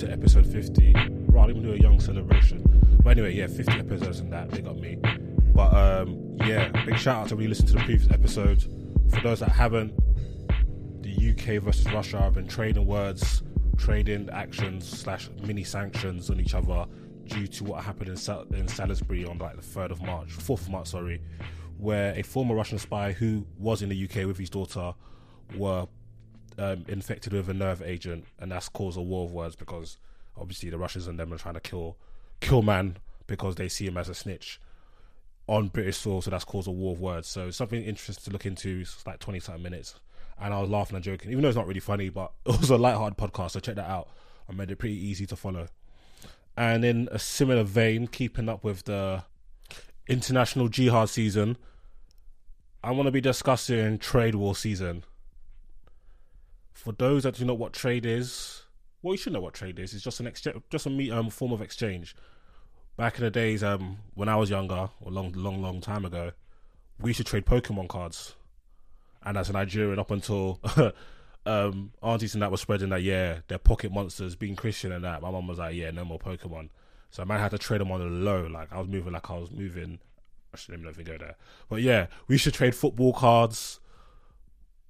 To 0.00 0.10
episode 0.10 0.46
50. 0.46 0.94
Right, 1.28 1.50
even 1.50 1.62
do 1.62 1.74
a 1.74 1.76
young 1.76 2.00
celebration. 2.00 2.64
But 3.02 3.18
anyway, 3.18 3.34
yeah, 3.34 3.46
50 3.46 3.72
episodes 3.72 4.20
and 4.20 4.32
that, 4.32 4.50
big 4.50 4.66
up 4.66 4.76
me. 4.76 4.96
But 5.54 5.74
um, 5.74 6.36
yeah, 6.38 6.70
big 6.86 6.96
shout 6.96 7.16
out 7.16 7.28
to 7.28 7.34
everybody 7.34 7.48
listening 7.48 7.68
to 7.68 7.72
the 7.74 7.84
previous 7.84 8.10
episodes. 8.10 8.66
For 9.10 9.20
those 9.20 9.40
that 9.40 9.50
haven't, 9.50 9.92
the 11.02 11.30
UK 11.30 11.62
versus 11.62 11.84
Russia 11.92 12.18
have 12.18 12.34
been 12.34 12.48
trading 12.48 12.86
words, 12.86 13.42
trading 13.76 14.30
actions 14.30 14.88
slash 14.88 15.28
mini 15.42 15.64
sanctions 15.64 16.30
on 16.30 16.40
each 16.40 16.54
other 16.54 16.86
due 17.26 17.46
to 17.46 17.64
what 17.64 17.84
happened 17.84 18.08
in, 18.08 18.16
Sal- 18.16 18.46
in 18.54 18.68
Salisbury 18.68 19.26
on 19.26 19.36
like 19.36 19.56
the 19.56 19.62
3rd 19.62 19.90
of 19.90 20.02
March, 20.02 20.30
4th 20.30 20.62
of 20.62 20.70
March, 20.70 20.88
sorry, 20.88 21.20
where 21.76 22.14
a 22.14 22.22
former 22.22 22.54
Russian 22.54 22.78
spy 22.78 23.12
who 23.12 23.46
was 23.58 23.82
in 23.82 23.90
the 23.90 24.04
UK 24.04 24.26
with 24.26 24.38
his 24.38 24.48
daughter 24.48 24.94
were 25.56 25.86
um, 26.58 26.84
infected 26.88 27.32
with 27.32 27.48
a 27.48 27.54
nerve 27.54 27.82
agent, 27.82 28.24
and 28.38 28.52
that's 28.52 28.68
caused 28.68 28.98
a 28.98 29.02
war 29.02 29.24
of 29.24 29.32
words 29.32 29.56
because 29.56 29.98
obviously 30.36 30.70
the 30.70 30.78
Russians 30.78 31.06
and 31.06 31.18
them 31.18 31.32
are 31.32 31.38
trying 31.38 31.54
to 31.54 31.60
kill 31.60 31.96
kill 32.40 32.62
man 32.62 32.96
because 33.26 33.56
they 33.56 33.68
see 33.68 33.86
him 33.86 33.96
as 33.96 34.08
a 34.08 34.14
snitch 34.14 34.60
on 35.46 35.68
British 35.68 35.96
soil, 35.96 36.22
so 36.22 36.30
that's 36.30 36.44
caused 36.44 36.68
a 36.68 36.70
war 36.70 36.92
of 36.92 37.00
words. 37.00 37.28
So 37.28 37.50
something 37.50 37.82
interesting 37.82 38.24
to 38.24 38.30
look 38.30 38.46
into. 38.46 38.80
It's 38.80 39.06
like 39.06 39.18
twenty 39.18 39.40
something 39.40 39.62
minutes, 39.62 39.94
and 40.40 40.54
I 40.54 40.60
was 40.60 40.70
laughing 40.70 40.96
and 40.96 41.04
joking, 41.04 41.30
even 41.30 41.42
though 41.42 41.48
it's 41.48 41.56
not 41.56 41.66
really 41.66 41.80
funny, 41.80 42.08
but 42.08 42.32
it 42.46 42.58
was 42.58 42.70
a 42.70 42.78
light-hearted 42.78 43.18
podcast. 43.18 43.52
So 43.52 43.60
check 43.60 43.76
that 43.76 43.88
out. 43.90 44.08
I 44.48 44.52
made 44.52 44.70
it 44.70 44.76
pretty 44.76 44.96
easy 44.96 45.26
to 45.26 45.36
follow. 45.36 45.68
And 46.56 46.84
in 46.84 47.08
a 47.12 47.18
similar 47.18 47.62
vein, 47.62 48.08
keeping 48.08 48.48
up 48.48 48.64
with 48.64 48.84
the 48.84 49.24
international 50.08 50.68
jihad 50.68 51.08
season, 51.08 51.56
I 52.82 52.90
want 52.90 53.06
to 53.06 53.12
be 53.12 53.20
discussing 53.20 53.98
trade 53.98 54.34
war 54.34 54.54
season. 54.54 55.04
For 56.80 56.92
those 56.92 57.24
that 57.24 57.34
do 57.34 57.44
not 57.44 57.48
know 57.48 57.54
what 57.56 57.74
trade 57.74 58.06
is, 58.06 58.62
well, 59.02 59.12
you 59.12 59.18
should 59.18 59.34
know 59.34 59.40
what 59.42 59.52
trade 59.52 59.78
is. 59.78 59.92
It's 59.92 60.02
just 60.02 60.18
an 60.18 60.26
exchange, 60.26 60.62
just 60.70 60.86
a 60.86 61.10
um, 61.10 61.28
form 61.28 61.52
of 61.52 61.60
exchange. 61.60 62.16
Back 62.96 63.18
in 63.18 63.24
the 63.24 63.30
days, 63.30 63.62
um, 63.62 63.98
when 64.14 64.30
I 64.30 64.36
was 64.36 64.48
younger, 64.48 64.88
or 64.98 65.12
long, 65.12 65.30
long, 65.32 65.60
long 65.60 65.82
time 65.82 66.06
ago, 66.06 66.32
we 66.98 67.10
used 67.10 67.18
to 67.18 67.24
trade 67.24 67.44
Pokemon 67.44 67.88
cards. 67.88 68.34
And 69.22 69.36
as 69.36 69.50
a 69.50 69.52
Nigerian, 69.52 69.98
up 69.98 70.10
until 70.10 70.58
um, 71.46 71.92
aunties 72.02 72.32
and 72.32 72.42
that 72.42 72.50
were 72.50 72.56
spreading 72.56 72.88
that, 72.88 73.02
yeah, 73.02 73.40
they're 73.48 73.58
pocket 73.58 73.92
monsters, 73.92 74.34
being 74.34 74.56
Christian 74.56 74.90
and 74.90 75.04
that. 75.04 75.20
My 75.20 75.30
mum 75.30 75.48
was 75.48 75.58
like, 75.58 75.74
yeah, 75.74 75.90
no 75.90 76.06
more 76.06 76.18
Pokemon. 76.18 76.70
So 77.10 77.22
I 77.22 77.26
might 77.26 77.40
have 77.40 77.50
to 77.50 77.58
trade 77.58 77.82
them 77.82 77.92
on 77.92 78.00
the 78.00 78.06
low. 78.06 78.46
Like 78.46 78.72
I 78.72 78.78
was 78.78 78.88
moving, 78.88 79.12
like 79.12 79.28
I 79.28 79.36
was 79.36 79.50
moving. 79.50 79.98
I 80.54 80.56
shouldn't 80.56 80.86
even 80.86 81.04
go 81.04 81.18
there. 81.18 81.36
But 81.68 81.82
yeah, 81.82 82.06
we 82.26 82.38
should 82.38 82.54
trade 82.54 82.74
football 82.74 83.12
cards. 83.12 83.79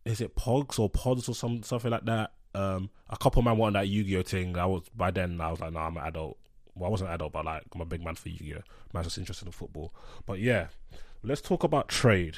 Is 0.05 0.21
it 0.21 0.37
Pogs 0.37 0.79
or 0.79 0.89
Pods 0.89 1.29
or 1.29 1.35
some 1.35 1.63
something 1.63 1.91
like 1.91 2.05
that? 2.07 2.33
Um, 2.55 2.91
a 3.09 3.17
couple 3.17 3.41
of 3.41 3.45
man 3.45 3.57
wanted 3.57 3.79
that 3.79 3.89
Yu-Gi-Oh 3.89 4.23
thing. 4.23 4.57
I 4.59 4.67
was 4.67 4.83
by 4.97 5.11
then 5.11 5.41
I 5.41 5.51
was 5.51 5.61
like, 5.61 5.73
nah, 5.73 5.87
I'm 5.87 5.97
an 5.97 6.05
adult. 6.05 6.39
Well, 6.75 6.89
I 6.89 6.91
wasn't 6.91 7.11
an 7.11 7.15
adult, 7.15 7.33
but 7.33 7.45
like 7.45 7.63
I'm 7.75 7.81
a 7.81 7.87
big 7.87 8.05
man 8.05 8.15
for 8.15 8.29
Yu-Gi-Oh. 8.29 8.63
Man's 8.93 9.07
just 9.07 9.19
interested 9.19 9.47
in 9.47 9.53
football. 9.53 9.95
But 10.27 10.41
yeah, 10.41 10.69
let's 11.23 11.41
talk 11.41 11.63
about 11.63 11.89
trade. 11.89 12.37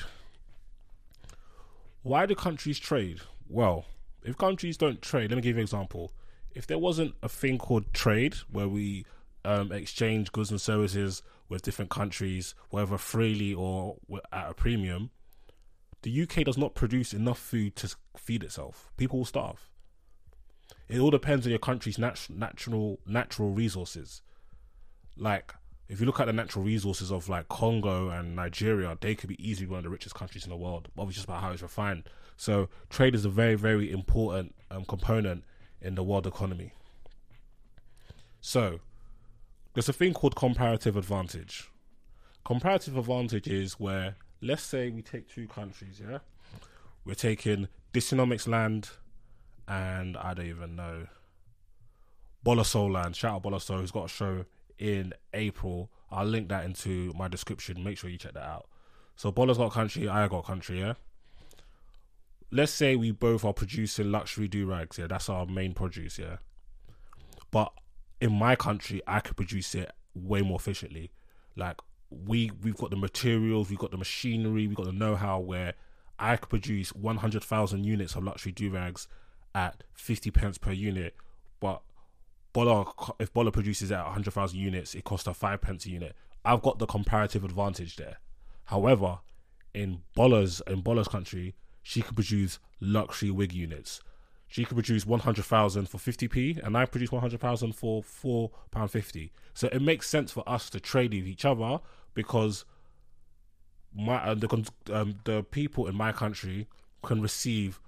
Why 2.02 2.26
do 2.26 2.34
countries 2.34 2.78
trade? 2.78 3.20
Well, 3.48 3.84
if 4.24 4.36
countries 4.36 4.76
don't 4.76 5.00
trade, 5.00 5.30
let 5.30 5.36
me 5.36 5.42
give 5.42 5.56
you 5.56 5.60
an 5.60 5.64
example. 5.64 6.12
If 6.54 6.66
there 6.66 6.78
wasn't 6.78 7.14
a 7.22 7.28
thing 7.28 7.58
called 7.58 7.92
trade 7.94 8.34
where 8.50 8.68
we 8.68 9.06
um, 9.44 9.72
exchange 9.72 10.32
goods 10.32 10.50
and 10.50 10.60
services 10.60 11.22
with 11.48 11.62
different 11.62 11.90
countries, 11.90 12.54
whether 12.70 12.98
freely 12.98 13.54
or 13.54 13.96
at 14.32 14.50
a 14.50 14.54
premium, 14.54 15.10
the 16.02 16.22
UK 16.22 16.44
does 16.44 16.58
not 16.58 16.74
produce 16.74 17.12
enough 17.12 17.38
food 17.38 17.76
to 17.76 17.94
feed 18.16 18.42
itself. 18.42 18.90
People 18.96 19.18
will 19.18 19.26
starve. 19.26 19.68
It 20.88 20.98
all 20.98 21.10
depends 21.10 21.46
on 21.46 21.50
your 21.50 21.58
country's 21.58 21.98
nat- 21.98 22.26
natural 22.28 22.98
natural 23.06 23.50
resources. 23.50 24.22
Like 25.16 25.54
if 25.88 26.00
you 26.00 26.06
look 26.06 26.20
at 26.20 26.26
the 26.26 26.32
natural 26.32 26.64
resources 26.64 27.10
of 27.10 27.28
like 27.28 27.48
Congo 27.48 28.08
and 28.08 28.34
Nigeria, 28.34 28.96
they 29.00 29.14
could 29.14 29.28
be 29.28 29.48
easily 29.48 29.66
one 29.66 29.78
of 29.78 29.84
the 29.84 29.90
richest 29.90 30.14
countries 30.14 30.44
in 30.44 30.50
the 30.50 30.56
world. 30.56 30.88
Obviously, 30.98 31.14
just 31.14 31.26
about 31.26 31.42
how 31.42 31.50
it's 31.50 31.62
refined. 31.62 32.04
So 32.36 32.68
trade 32.90 33.14
is 33.14 33.24
a 33.24 33.30
very 33.30 33.54
very 33.54 33.90
important 33.90 34.54
um, 34.70 34.84
component 34.84 35.44
in 35.80 35.94
the 35.94 36.02
world 36.02 36.26
economy. 36.26 36.72
So 38.40 38.80
there's 39.74 39.88
a 39.88 39.92
thing 39.92 40.12
called 40.12 40.36
comparative 40.36 40.96
advantage. 40.96 41.70
Comparative 42.44 42.96
advantage 42.96 43.46
is 43.46 43.74
where, 43.74 44.16
let's 44.42 44.62
say, 44.62 44.90
we 44.90 45.00
take 45.02 45.28
two 45.28 45.46
countries, 45.46 46.02
yeah? 46.06 46.18
We're 47.04 47.14
taking 47.14 47.68
Dysonomics 47.92 48.46
land 48.46 48.90
and 49.68 50.16
I 50.16 50.34
don't 50.34 50.46
even 50.46 50.76
know, 50.76 51.06
Bolasol 52.44 52.92
land. 52.92 53.16
Shout 53.16 53.36
out 53.36 53.42
Bolasol, 53.42 53.80
who's 53.80 53.92
got 53.92 54.06
a 54.06 54.08
show 54.08 54.44
in 54.78 55.14
April. 55.32 55.90
I'll 56.10 56.26
link 56.26 56.48
that 56.48 56.64
into 56.64 57.12
my 57.16 57.28
description. 57.28 57.82
Make 57.82 57.98
sure 57.98 58.10
you 58.10 58.18
check 58.18 58.34
that 58.34 58.42
out. 58.42 58.66
So 59.16 59.30
Bola's 59.30 59.58
got 59.58 59.72
country, 59.72 60.08
I 60.08 60.26
got 60.28 60.44
country, 60.44 60.80
yeah? 60.80 60.94
Let's 62.50 62.72
say 62.72 62.96
we 62.96 63.12
both 63.12 63.44
are 63.44 63.54
producing 63.54 64.10
luxury 64.10 64.48
do 64.48 64.66
rags, 64.66 64.98
yeah? 64.98 65.06
That's 65.06 65.28
our 65.28 65.46
main 65.46 65.72
produce, 65.72 66.18
yeah? 66.18 66.36
But 67.50 67.72
in 68.20 68.32
my 68.32 68.56
country, 68.56 69.00
I 69.06 69.20
could 69.20 69.36
produce 69.36 69.74
it 69.74 69.90
way 70.14 70.42
more 70.42 70.56
efficiently. 70.56 71.12
Like 71.56 71.80
we 72.26 72.50
we've 72.62 72.76
got 72.76 72.90
the 72.90 72.96
materials, 72.96 73.70
we've 73.70 73.78
got 73.78 73.90
the 73.90 73.96
machinery, 73.96 74.66
we've 74.66 74.76
got 74.76 74.86
the 74.86 74.92
know-how 74.92 75.40
where 75.40 75.74
I 76.18 76.36
could 76.36 76.50
produce 76.50 76.94
one 76.94 77.16
hundred 77.16 77.44
thousand 77.44 77.84
units 77.84 78.14
of 78.14 78.24
luxury 78.24 78.52
durags 78.52 79.06
at 79.54 79.84
fifty 79.92 80.30
pence 80.30 80.58
per 80.58 80.72
unit, 80.72 81.14
but 81.60 81.82
Bola 82.52 82.86
if 83.18 83.32
Bola 83.32 83.50
produces 83.50 83.90
at 83.90 84.04
hundred 84.04 84.32
thousand 84.32 84.58
units, 84.58 84.94
it 84.94 85.04
costs 85.04 85.26
her 85.26 85.34
five 85.34 85.60
pence 85.60 85.86
a 85.86 85.90
unit. 85.90 86.14
I've 86.44 86.62
got 86.62 86.78
the 86.78 86.86
comparative 86.86 87.44
advantage 87.44 87.96
there. 87.96 88.18
However, 88.64 89.20
in 89.74 90.02
Bola's 90.14 90.62
in 90.66 90.80
Bola's 90.82 91.08
country, 91.08 91.54
she 91.82 92.02
could 92.02 92.14
produce 92.14 92.58
luxury 92.80 93.30
wig 93.30 93.52
units. 93.52 94.00
She 94.48 94.66
could 94.66 94.76
produce 94.76 95.06
one 95.06 95.20
hundred 95.20 95.46
thousand 95.46 95.88
for 95.88 95.98
fifty 95.98 96.28
p, 96.28 96.58
and 96.62 96.76
I 96.76 96.84
produce 96.84 97.10
one 97.10 97.22
hundred 97.22 97.40
thousand 97.40 97.72
for 97.72 98.02
four 98.02 98.50
pound 98.70 98.90
fifty. 98.90 99.32
So 99.54 99.68
it 99.72 99.80
makes 99.80 100.08
sense 100.08 100.30
for 100.30 100.46
us 100.46 100.68
to 100.70 100.80
trade 100.80 101.14
with 101.14 101.26
each 101.26 101.44
other 101.44 101.80
because 102.14 102.64
my 103.94 104.16
uh, 104.16 104.34
the 104.34 104.70
um, 104.92 105.16
the 105.24 105.42
people 105.42 105.86
in 105.86 105.94
my 105.94 106.12
country 106.12 106.66
can 107.02 107.20
receive 107.20 107.80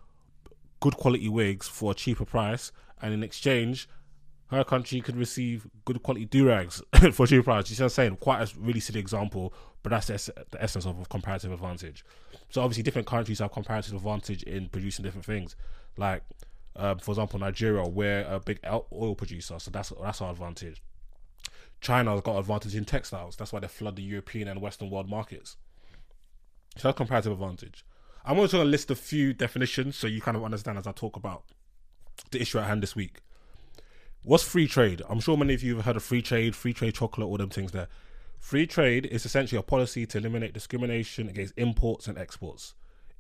good 0.80 0.96
quality 0.96 1.28
wigs 1.28 1.68
for 1.68 1.92
a 1.92 1.94
cheaper 1.94 2.24
price, 2.24 2.72
and 3.00 3.14
in 3.14 3.22
exchange, 3.22 3.88
her 4.48 4.64
country 4.64 5.00
could 5.00 5.16
receive 5.16 5.66
good 5.84 6.02
quality 6.02 6.26
durags 6.26 6.82
for 7.14 7.24
a 7.24 7.26
cheaper 7.26 7.42
price. 7.42 7.70
You 7.70 7.76
see 7.76 7.82
what 7.82 7.86
I'm 7.86 7.90
saying? 7.90 8.16
Quite 8.16 8.42
a 8.42 8.58
really 8.58 8.80
silly 8.80 9.00
example, 9.00 9.54
but 9.82 9.90
that's 9.90 10.06
the, 10.06 10.44
the 10.50 10.62
essence 10.62 10.86
of 10.86 11.08
comparative 11.08 11.52
advantage. 11.52 12.04
So 12.50 12.62
obviously, 12.62 12.82
different 12.82 13.06
countries 13.06 13.38
have 13.38 13.52
comparative 13.52 13.94
advantage 13.94 14.42
in 14.42 14.68
producing 14.68 15.04
different 15.04 15.24
things. 15.24 15.56
Like, 15.96 16.22
um, 16.76 16.98
for 16.98 17.12
example, 17.12 17.38
Nigeria, 17.38 17.86
we're 17.86 18.22
a 18.22 18.40
big 18.40 18.58
oil 18.92 19.14
producer, 19.14 19.58
so 19.58 19.70
that's 19.70 19.92
that's 20.02 20.20
our 20.20 20.32
advantage. 20.32 20.82
China's 21.84 22.22
got 22.22 22.38
advantage 22.38 22.74
in 22.74 22.86
textiles. 22.86 23.36
That's 23.36 23.52
why 23.52 23.60
they 23.60 23.68
flood 23.68 23.96
the 23.96 24.02
European 24.02 24.48
and 24.48 24.62
Western 24.62 24.88
world 24.88 25.08
markets. 25.08 25.56
So 26.76 26.88
that's 26.88 26.96
comparative 26.96 27.32
advantage. 27.32 27.84
I'm 28.24 28.38
also 28.38 28.56
going 28.56 28.66
to 28.66 28.70
list 28.70 28.90
a 28.90 28.96
few 28.96 29.34
definitions 29.34 29.94
so 29.94 30.06
you 30.06 30.22
kind 30.22 30.36
of 30.36 30.42
understand 30.42 30.78
as 30.78 30.86
I 30.86 30.92
talk 30.92 31.14
about 31.14 31.44
the 32.30 32.40
issue 32.40 32.58
at 32.58 32.64
hand 32.64 32.82
this 32.82 32.96
week. 32.96 33.20
What's 34.22 34.42
free 34.42 34.66
trade? 34.66 35.02
I'm 35.10 35.20
sure 35.20 35.36
many 35.36 35.52
of 35.52 35.62
you 35.62 35.76
have 35.76 35.84
heard 35.84 35.96
of 35.96 36.02
free 36.02 36.22
trade, 36.22 36.56
free 36.56 36.72
trade 36.72 36.94
chocolate, 36.94 37.28
all 37.28 37.36
them 37.36 37.50
things 37.50 37.72
there. 37.72 37.88
Free 38.40 38.66
trade 38.66 39.04
is 39.04 39.26
essentially 39.26 39.58
a 39.58 39.62
policy 39.62 40.06
to 40.06 40.18
eliminate 40.18 40.54
discrimination 40.54 41.28
against 41.28 41.52
imports 41.58 42.08
and 42.08 42.16
exports. 42.16 42.72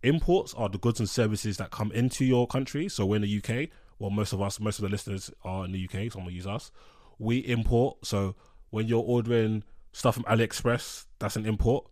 Imports 0.02 0.54
are 0.54 0.70
the 0.70 0.78
goods 0.78 1.00
and 1.00 1.08
services 1.08 1.58
that 1.58 1.70
come 1.70 1.92
into 1.92 2.24
your 2.24 2.46
country. 2.46 2.88
So 2.88 3.04
we're 3.04 3.16
in 3.16 3.22
the 3.22 3.38
UK. 3.38 3.68
Well, 3.98 4.10
most 4.10 4.32
of 4.32 4.40
us, 4.40 4.58
most 4.58 4.78
of 4.78 4.84
the 4.84 4.88
listeners 4.88 5.30
are 5.44 5.66
in 5.66 5.72
the 5.72 5.84
UK, 5.84 6.10
so 6.10 6.18
I'm 6.18 6.24
gonna 6.24 6.30
use 6.30 6.46
us. 6.46 6.70
We 7.18 7.38
import. 7.38 8.06
So 8.06 8.34
when 8.74 8.88
you're 8.88 9.04
ordering 9.04 9.62
stuff 9.92 10.16
from 10.16 10.24
AliExpress, 10.24 11.06
that's 11.20 11.36
an 11.36 11.46
import. 11.46 11.86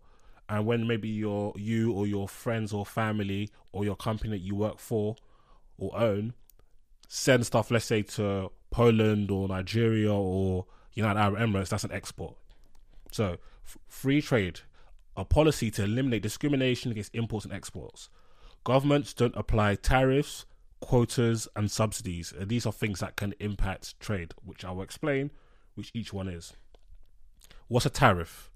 and 0.48 0.66
when 0.66 0.86
maybe 0.88 1.08
your 1.08 1.52
you 1.56 1.92
or 1.92 2.04
your 2.08 2.26
friends 2.28 2.72
or 2.72 2.84
family 2.84 3.48
or 3.70 3.84
your 3.84 3.94
company 3.94 4.30
that 4.30 4.44
you 4.44 4.56
work 4.56 4.78
for 4.80 5.14
or 5.78 5.96
own 5.96 6.34
send 7.08 7.46
stuff, 7.46 7.70
let's 7.70 7.84
say 7.84 8.02
to 8.02 8.50
Poland 8.70 9.30
or 9.30 9.46
Nigeria 9.46 10.12
or 10.12 10.66
United 10.94 11.20
Arab 11.20 11.36
Emirates, 11.38 11.68
that's 11.68 11.84
an 11.84 11.92
export. 11.92 12.34
So, 13.12 13.36
f- 13.64 13.78
free 13.86 14.20
trade, 14.20 14.60
a 15.16 15.24
policy 15.24 15.70
to 15.72 15.84
eliminate 15.84 16.22
discrimination 16.22 16.90
against 16.90 17.14
imports 17.14 17.44
and 17.44 17.54
exports. 17.54 18.08
Governments 18.64 19.14
don't 19.14 19.36
apply 19.36 19.76
tariffs, 19.76 20.46
quotas, 20.80 21.46
and 21.54 21.70
subsidies. 21.70 22.34
These 22.40 22.66
are 22.66 22.72
things 22.72 22.98
that 23.00 23.14
can 23.16 23.34
impact 23.38 24.00
trade, 24.00 24.34
which 24.44 24.64
I 24.64 24.72
will 24.72 24.82
explain, 24.82 25.30
which 25.76 25.92
each 25.94 26.12
one 26.12 26.28
is. 26.28 26.54
What's 27.72 27.86
a 27.86 27.90
tariff? 27.90 28.50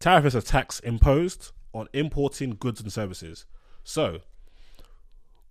Tariff 0.00 0.26
is 0.26 0.34
a 0.34 0.42
tax 0.42 0.80
imposed 0.80 1.52
on 1.72 1.88
importing 1.94 2.56
goods 2.60 2.82
and 2.82 2.92
services. 2.92 3.46
So, 3.84 4.18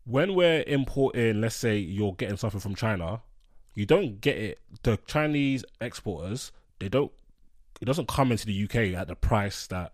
when 0.06 0.36
we're 0.36 0.64
importing, 0.68 1.42
let's 1.42 1.56
say 1.56 1.76
you're 1.76 2.14
getting 2.14 2.38
something 2.38 2.60
from 2.60 2.76
China, 2.76 3.24
you 3.74 3.88
don't 3.88 4.22
get 4.22 4.38
it. 4.38 4.60
The 4.84 5.00
Chinese 5.08 5.66
exporters, 5.82 6.52
they 6.78 6.88
don't. 6.88 7.12
It 7.82 7.86
doesn't 7.86 8.08
come 8.08 8.32
into 8.32 8.46
the 8.46 8.64
UK 8.66 8.96
at 8.96 9.08
the 9.08 9.16
price 9.16 9.66
that 9.68 9.94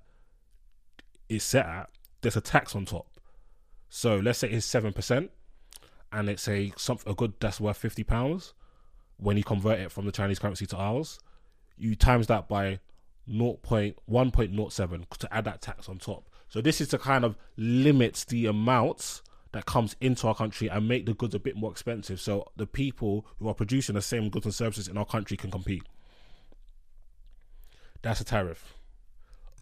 is 1.29 1.43
set 1.43 1.65
at. 1.65 1.89
There's 2.19 2.35
a 2.35 2.41
tax 2.41 2.75
on 2.75 2.83
top. 2.83 3.07
So 3.87 4.17
let's 4.17 4.39
say 4.39 4.49
it's 4.49 4.65
seven 4.65 4.91
percent, 4.91 5.31
and 6.11 6.27
it's 6.27 6.49
a 6.49 6.73
some 6.75 6.99
a 7.07 7.13
good 7.13 7.35
that's 7.39 7.61
worth 7.61 7.77
fifty 7.77 8.03
pounds. 8.03 8.53
When 9.15 9.37
you 9.37 9.43
convert 9.45 9.79
it 9.79 9.93
from 9.93 10.05
the 10.05 10.11
Chinese 10.11 10.39
currency 10.39 10.65
to 10.65 10.75
ours, 10.75 11.17
you 11.77 11.95
times 11.95 12.27
that 12.27 12.49
by 12.49 12.81
0.1.07 13.29 15.09
to 15.17 15.33
add 15.33 15.45
that 15.45 15.61
tax 15.61 15.89
on 15.89 15.97
top. 15.97 16.29
So 16.47 16.61
this 16.61 16.79
is 16.79 16.87
to 16.89 16.97
kind 16.97 17.25
of 17.25 17.35
limit 17.57 18.25
the 18.29 18.45
amount 18.45 19.21
that 19.51 19.65
comes 19.65 19.95
into 20.01 20.27
our 20.27 20.35
country 20.35 20.69
and 20.69 20.87
make 20.87 21.05
the 21.05 21.13
goods 21.13 21.33
a 21.33 21.39
bit 21.39 21.55
more 21.55 21.71
expensive 21.71 22.19
so 22.19 22.51
the 22.57 22.67
people 22.67 23.25
who 23.39 23.47
are 23.47 23.53
producing 23.53 23.95
the 23.95 24.01
same 24.01 24.29
goods 24.29 24.45
and 24.45 24.53
services 24.53 24.87
in 24.87 24.97
our 24.97 25.05
country 25.05 25.37
can 25.37 25.49
compete. 25.49 25.83
That's 28.01 28.21
a 28.21 28.25
tariff. 28.25 28.75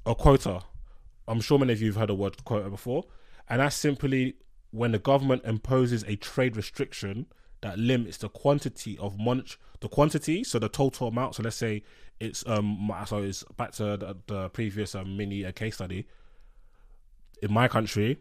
A 0.05 0.15
quota. 0.15 0.61
I'm 1.27 1.39
sure 1.39 1.59
many 1.59 1.73
of 1.73 1.81
you 1.81 1.87
have 1.87 1.95
heard 1.95 2.09
the 2.09 2.15
word 2.15 2.43
quota 2.43 2.69
before. 2.69 3.05
And 3.47 3.61
that's 3.61 3.75
simply 3.75 4.35
when 4.71 4.91
the 4.91 4.99
government 4.99 5.43
imposes 5.45 6.03
a 6.03 6.15
trade 6.15 6.57
restriction 6.57 7.27
that 7.63 7.79
limits 7.79 8.17
the 8.17 8.29
quantity 8.29 8.97
of 8.99 9.17
monetary 9.17 9.59
the 9.83 9.89
quantity, 9.89 10.45
so 10.45 10.59
the 10.59 10.69
total 10.69 11.09
amount. 11.09 11.35
So 11.35 11.43
let's 11.43 11.57
say 11.57 11.83
it's 12.19 12.43
um 12.47 12.89
so 13.05 13.17
it's 13.17 13.43
back 13.57 13.73
to 13.73 13.97
the, 13.97 14.15
the 14.27 14.49
previous 14.49 14.95
um, 14.95 15.17
mini 15.17 15.45
uh, 15.45 15.51
case 15.51 15.75
study. 15.75 16.07
In 17.41 17.51
my 17.51 17.67
country, 17.67 18.19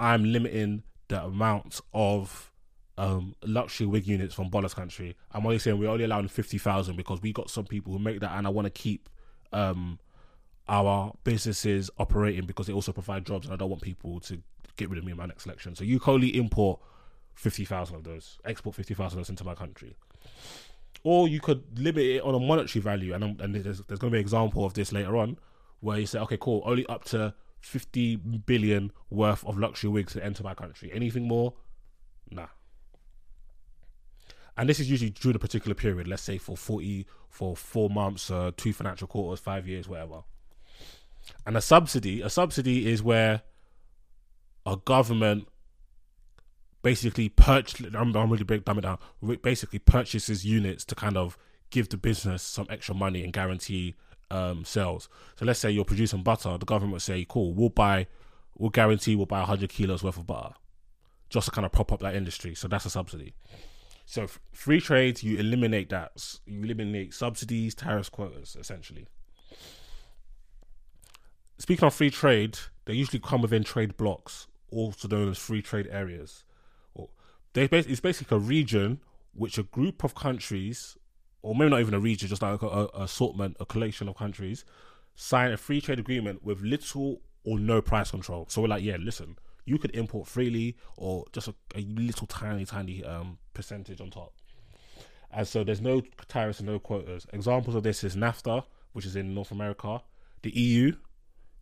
I'm 0.00 0.24
limiting 0.24 0.82
the 1.06 1.22
amount 1.22 1.80
of 1.94 2.50
um, 2.98 3.36
luxury 3.44 3.86
wig 3.86 4.06
units 4.06 4.34
from 4.34 4.50
Bola's 4.50 4.74
country. 4.74 5.16
I'm 5.30 5.46
only 5.46 5.60
saying 5.60 5.78
we're 5.78 5.90
only 5.90 6.04
allowing 6.04 6.26
fifty 6.26 6.58
thousand 6.58 6.96
because 6.96 7.22
we 7.22 7.32
got 7.32 7.50
some 7.50 7.66
people 7.66 7.92
who 7.92 8.00
make 8.00 8.18
that, 8.20 8.32
and 8.36 8.44
I 8.44 8.50
want 8.50 8.66
to 8.66 8.70
keep 8.70 9.08
um, 9.52 10.00
our 10.68 11.12
businesses 11.22 11.88
operating 11.98 12.46
because 12.46 12.66
they 12.66 12.72
also 12.72 12.92
provide 12.92 13.24
jobs, 13.24 13.46
and 13.46 13.54
I 13.54 13.56
don't 13.56 13.70
want 13.70 13.82
people 13.82 14.18
to 14.20 14.42
get 14.76 14.90
rid 14.90 14.98
of 14.98 15.04
me 15.04 15.12
in 15.12 15.18
my 15.18 15.26
next 15.26 15.46
election. 15.46 15.76
So 15.76 15.84
you 15.84 16.00
can 16.00 16.14
only 16.14 16.36
import 16.36 16.80
fifty 17.36 17.64
thousand 17.64 17.96
of 17.96 18.04
those, 18.04 18.38
export 18.44 18.74
fifty 18.74 18.94
thousand 18.94 19.20
of 19.20 19.26
those 19.26 19.30
into 19.30 19.44
my 19.44 19.54
country, 19.54 19.96
or 21.04 21.28
you 21.28 21.40
could 21.40 21.78
limit 21.78 22.02
it 22.02 22.22
on 22.22 22.34
a 22.34 22.40
monetary 22.40 22.82
value. 22.82 23.14
And 23.14 23.40
and 23.40 23.54
there's, 23.54 23.82
there's 23.82 24.00
going 24.00 24.10
to 24.10 24.16
be 24.16 24.18
an 24.18 24.24
example 24.24 24.64
of 24.64 24.74
this 24.74 24.92
later 24.92 25.16
on, 25.16 25.38
where 25.80 25.98
you 25.98 26.06
say, 26.06 26.18
okay, 26.20 26.38
cool, 26.40 26.62
only 26.66 26.84
up 26.86 27.04
to 27.04 27.34
50 27.60 28.16
billion 28.16 28.92
worth 29.10 29.44
of 29.44 29.58
luxury 29.58 29.90
wigs 29.90 30.14
to 30.14 30.24
enter 30.24 30.42
my 30.42 30.54
country. 30.54 30.90
Anything 30.92 31.28
more? 31.28 31.54
Nah. 32.30 32.46
And 34.56 34.68
this 34.68 34.80
is 34.80 34.90
usually 34.90 35.10
during 35.10 35.36
a 35.36 35.38
particular 35.38 35.74
period, 35.74 36.08
let's 36.08 36.22
say 36.22 36.38
for 36.38 36.56
40, 36.56 37.06
for 37.28 37.56
four 37.56 37.90
months, 37.90 38.30
uh, 38.30 38.52
two 38.56 38.72
financial 38.72 39.06
quarters, 39.06 39.40
five 39.40 39.68
years, 39.68 39.86
whatever. 39.86 40.22
And 41.44 41.56
a 41.56 41.60
subsidy, 41.60 42.22
a 42.22 42.30
subsidy 42.30 42.90
is 42.90 43.02
where 43.02 43.42
a 44.64 44.76
government 44.76 45.48
basically 46.86 47.28
purchase, 47.28 47.84
I'm, 47.96 48.14
I'm 48.14 48.30
really 48.30 48.44
break 48.44 48.64
dumb 48.64 48.78
it 48.78 48.82
down, 48.82 48.98
basically 49.42 49.80
purchases 49.80 50.46
units 50.46 50.84
to 50.84 50.94
kind 50.94 51.16
of 51.16 51.36
give 51.70 51.88
the 51.88 51.96
business 51.96 52.44
some 52.44 52.64
extra 52.70 52.94
money 52.94 53.24
and 53.24 53.32
guarantee 53.32 53.96
um, 54.30 54.64
sales. 54.64 55.08
So 55.34 55.44
let's 55.44 55.58
say 55.58 55.68
you're 55.68 55.84
producing 55.84 56.22
butter, 56.22 56.56
the 56.56 56.64
government 56.64 56.92
will 56.92 57.00
say, 57.00 57.26
"Cool, 57.28 57.54
we'll 57.54 57.70
buy, 57.70 58.06
we'll 58.56 58.70
guarantee 58.70 59.16
we'll 59.16 59.26
buy 59.26 59.40
100 59.40 59.68
kilos 59.68 60.04
worth 60.04 60.16
of 60.16 60.28
butter, 60.28 60.54
just 61.28 61.46
to 61.46 61.50
kind 61.50 61.66
of 61.66 61.72
prop 61.72 61.90
up 61.90 61.98
that 62.02 62.14
industry." 62.14 62.54
So 62.54 62.68
that's 62.68 62.84
a 62.84 62.90
subsidy. 62.90 63.34
So 64.04 64.28
free 64.52 64.80
trade, 64.80 65.24
you 65.24 65.38
eliminate 65.38 65.88
that. 65.88 66.38
You 66.46 66.62
eliminate 66.62 67.12
subsidies, 67.14 67.74
tariffs, 67.74 68.10
quotas, 68.10 68.56
essentially. 68.56 69.08
Speaking 71.58 71.84
of 71.84 71.94
free 71.94 72.10
trade, 72.10 72.60
they 72.84 72.92
usually 72.92 73.18
come 73.18 73.42
within 73.42 73.64
trade 73.64 73.96
blocs, 73.96 74.46
also 74.70 75.08
known 75.08 75.30
as 75.30 75.38
free 75.38 75.62
trade 75.62 75.88
areas. 75.90 76.44
It's 77.56 78.00
basically 78.00 78.36
a 78.36 78.40
region 78.40 79.00
which 79.32 79.58
a 79.58 79.62
group 79.62 80.04
of 80.04 80.14
countries 80.14 80.96
or 81.46 81.54
maybe 81.54 81.70
not 81.70 81.80
even 81.80 81.94
a 81.94 82.00
region, 82.00 82.28
just 82.28 82.42
like 82.42 82.60
a, 82.60 82.66
a, 82.66 82.86
assortment, 83.04 83.56
a 83.60 83.64
collection 83.64 84.08
of 84.08 84.16
countries, 84.16 84.64
sign 85.14 85.52
a 85.52 85.56
free 85.56 85.80
trade 85.80 86.00
agreement 86.00 86.42
with 86.42 86.60
little 86.60 87.20
or 87.44 87.56
no 87.60 87.80
price 87.80 88.10
control. 88.10 88.46
So 88.48 88.62
we're 88.62 88.68
like, 88.68 88.82
yeah, 88.82 88.96
listen, 88.98 89.38
you 89.64 89.78
could 89.78 89.94
import 89.94 90.26
freely 90.26 90.76
or 90.96 91.24
just 91.32 91.46
a, 91.46 91.54
a 91.76 91.82
little 91.82 92.26
tiny, 92.26 92.64
tiny 92.64 93.04
um, 93.04 93.38
percentage 93.54 94.00
on 94.00 94.10
top. 94.10 94.32
And 95.30 95.46
so 95.46 95.62
there's 95.62 95.80
no 95.80 96.02
tariffs 96.26 96.58
and 96.58 96.68
no 96.68 96.80
quotas. 96.80 97.28
Examples 97.32 97.76
of 97.76 97.84
this 97.84 98.02
is 98.02 98.16
NAFTA, 98.16 98.64
which 98.92 99.06
is 99.06 99.14
in 99.14 99.32
North 99.32 99.52
America, 99.52 100.02
the 100.42 100.50
EU, 100.50 100.96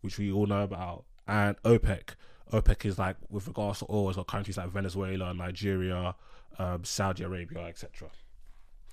which 0.01 0.17
we 0.17 0.31
all 0.31 0.47
know 0.47 0.63
about, 0.63 1.05
and 1.27 1.61
OPEC. 1.61 2.15
OPEC 2.51 2.85
is 2.85 2.99
like 2.99 3.17
with 3.29 3.47
regards 3.47 3.79
to 3.79 3.85
oil, 3.89 4.09
it's 4.09 4.17
got 4.17 4.27
countries 4.27 4.57
like 4.57 4.69
Venezuela, 4.69 5.33
Nigeria, 5.33 6.15
um, 6.59 6.83
Saudi 6.83 7.23
Arabia, 7.23 7.65
etc 7.65 8.09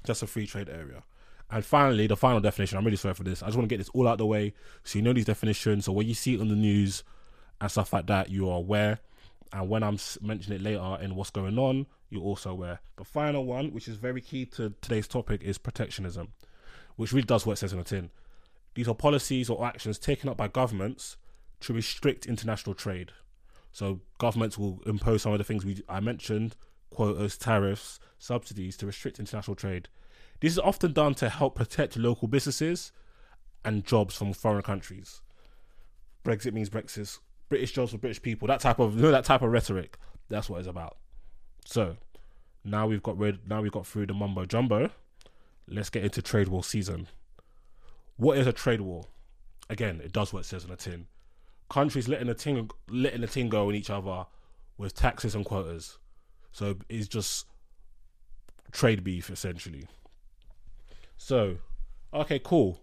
just 0.05 0.23
a 0.23 0.27
free 0.27 0.47
trade 0.47 0.69
area. 0.69 1.03
And 1.51 1.65
finally, 1.65 2.07
the 2.07 2.17
final 2.17 2.41
definition. 2.41 2.79
I'm 2.79 2.85
really 2.85 2.97
sorry 2.97 3.15
for 3.15 3.25
this. 3.25 3.43
I 3.43 3.47
just 3.47 3.59
want 3.59 3.69
to 3.69 3.73
get 3.73 3.79
this 3.79 3.91
all 3.91 4.09
out 4.09 4.19
the 4.19 4.27
way 4.27 4.55
so 4.85 4.99
you 4.99 5.03
know 5.03 5.13
these 5.13 5.27
definitions. 5.27 5.85
So 5.85 5.93
when 5.93 6.07
you 6.07 6.15
see 6.15 6.35
it 6.35 6.41
on 6.41 6.49
the 6.49 6.55
news 6.55 7.05
and 7.61 7.71
stuff 7.71 7.93
like 7.93 8.07
that, 8.07 8.31
you 8.31 8.49
are 8.49 8.57
aware. 8.57 9.01
And 9.53 9.69
when 9.69 9.83
I'm 9.83 9.99
mentioning 10.23 10.61
it 10.61 10.63
later 10.63 10.99
in 11.03 11.15
what's 11.15 11.31
going 11.31 11.59
on, 11.59 11.87
you're 12.09 12.23
also 12.23 12.51
aware. 12.51 12.81
The 12.97 13.05
final 13.05 13.45
one, 13.45 13.73
which 13.73 13.87
is 13.87 13.97
very 13.97 14.23
key 14.23 14.47
to 14.47 14.73
today's 14.81 15.07
topic, 15.07 15.43
is 15.43 15.59
protectionism, 15.59 16.33
which 16.97 17.13
really 17.13 17.27
does 17.27 17.45
what 17.45 17.55
it 17.55 17.57
says 17.57 17.73
in 17.73 17.79
the 17.79 17.85
tin. 17.85 18.11
These 18.75 18.89
are 18.89 18.95
policies 18.95 19.51
or 19.51 19.67
actions 19.67 19.99
taken 19.99 20.31
up 20.31 20.39
by 20.39 20.49
governments 20.49 21.19
to 21.61 21.75
restrict 21.75 22.25
international 22.25 22.75
trade. 22.75 23.13
So 23.73 24.01
governments 24.19 24.59
will 24.59 24.81
impose 24.87 25.23
some 25.23 25.33
of 25.33 25.39
the 25.39 25.45
things 25.45 25.65
we 25.65 25.83
I 25.89 26.01
mentioned 26.01 26.57
quotas, 26.91 27.39
tariffs, 27.39 27.99
subsidies 28.19 28.77
to 28.77 28.87
restrict 28.87 29.19
international 29.19 29.55
trade. 29.55 29.89
This 30.41 30.53
is 30.53 30.59
often 30.59 30.93
done 30.93 31.15
to 31.15 31.29
help 31.29 31.55
protect 31.55 31.97
local 31.97 32.29
businesses 32.29 32.93
and 33.65 33.85
jobs 33.85 34.17
from 34.17 34.33
foreign 34.33 34.63
countries. 34.63 35.23
Brexit 36.25 36.53
means 36.53 36.71
Brexit. 36.71 37.19
British 37.49 37.73
jobs 37.73 37.93
for 37.93 37.99
British 37.99 38.21
people. 38.23 38.49
That 38.49 38.61
type 38.61 38.79
of 38.79 38.97
you 38.97 39.03
know, 39.03 39.11
that 39.11 39.25
type 39.25 39.43
of 39.43 39.51
rhetoric. 39.51 39.99
That's 40.29 40.49
what 40.49 40.59
it's 40.59 40.69
about. 40.69 40.97
So 41.65 41.97
now 42.65 42.87
we've 42.87 43.03
got 43.03 43.19
rid. 43.19 43.49
Now 43.49 43.63
we've 43.63 43.73
got 43.73 43.87
through 43.87 44.07
the 44.07 44.15
mumbo 44.15 44.47
jumbo. 44.47 44.91
Let's 45.69 45.91
get 45.91 46.05
into 46.05 46.23
trade 46.23 46.49
war 46.49 46.65
season. 46.65 47.09
What 48.17 48.39
is 48.39 48.47
a 48.47 48.53
trade 48.53 48.81
war? 48.81 49.05
Again, 49.71 50.01
it 50.03 50.13
does 50.13 50.33
what 50.33 50.41
it 50.41 50.45
says 50.47 50.65
on 50.65 50.71
the 50.71 50.77
tin. 50.77 51.07
Countries 51.73 52.07
letting 52.07 52.27
the 52.27 52.35
tin 52.35 52.69
letting 52.91 53.23
the 53.23 53.27
tin 53.27 53.49
go 53.49 53.69
on 53.69 53.75
each 53.75 53.89
other 53.89 54.27
with 54.77 54.95
taxes 54.95 55.35
and 55.35 55.43
quotas. 55.43 55.97
So 56.53 56.77
it's 56.91 57.09
just 57.09 57.47
trade 58.73 59.03
beef 59.03 59.31
essentially. 59.31 59.87
So, 61.17 61.57
okay, 62.13 62.39
cool. 62.45 62.83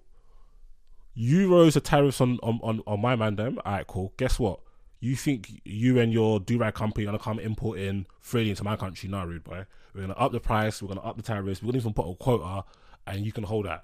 You 1.13 1.47
Euros 1.49 1.75
are 1.75 1.81
tariffs 1.81 2.19
on 2.19 2.39
on 2.41 2.59
on, 2.63 2.81
on 2.87 2.99
my 2.99 3.15
man 3.15 3.35
them. 3.35 3.59
Alright, 3.63 3.85
cool. 3.85 4.11
Guess 4.17 4.39
what? 4.39 4.61
You 4.99 5.15
think 5.15 5.61
you 5.63 5.99
and 5.99 6.11
your 6.11 6.39
do 6.39 6.57
rag 6.57 6.73
company 6.73 7.05
are 7.05 7.09
gonna 7.09 7.19
come 7.19 7.37
importing 7.37 8.07
freely 8.19 8.49
into 8.49 8.63
my 8.63 8.75
country? 8.75 9.07
No, 9.07 9.23
rude 9.23 9.43
boy. 9.43 9.67
We're 9.93 10.01
gonna 10.01 10.13
up 10.13 10.31
the 10.31 10.39
price. 10.39 10.81
We're 10.81 10.87
gonna 10.87 11.01
up 11.01 11.15
the 11.15 11.21
tariffs. 11.21 11.61
We're 11.61 11.67
gonna 11.67 11.77
even 11.77 11.93
put 11.93 12.09
a 12.09 12.15
quota, 12.15 12.63
and 13.05 13.23
you 13.23 13.31
can 13.31 13.43
hold 13.43 13.67
that. 13.67 13.83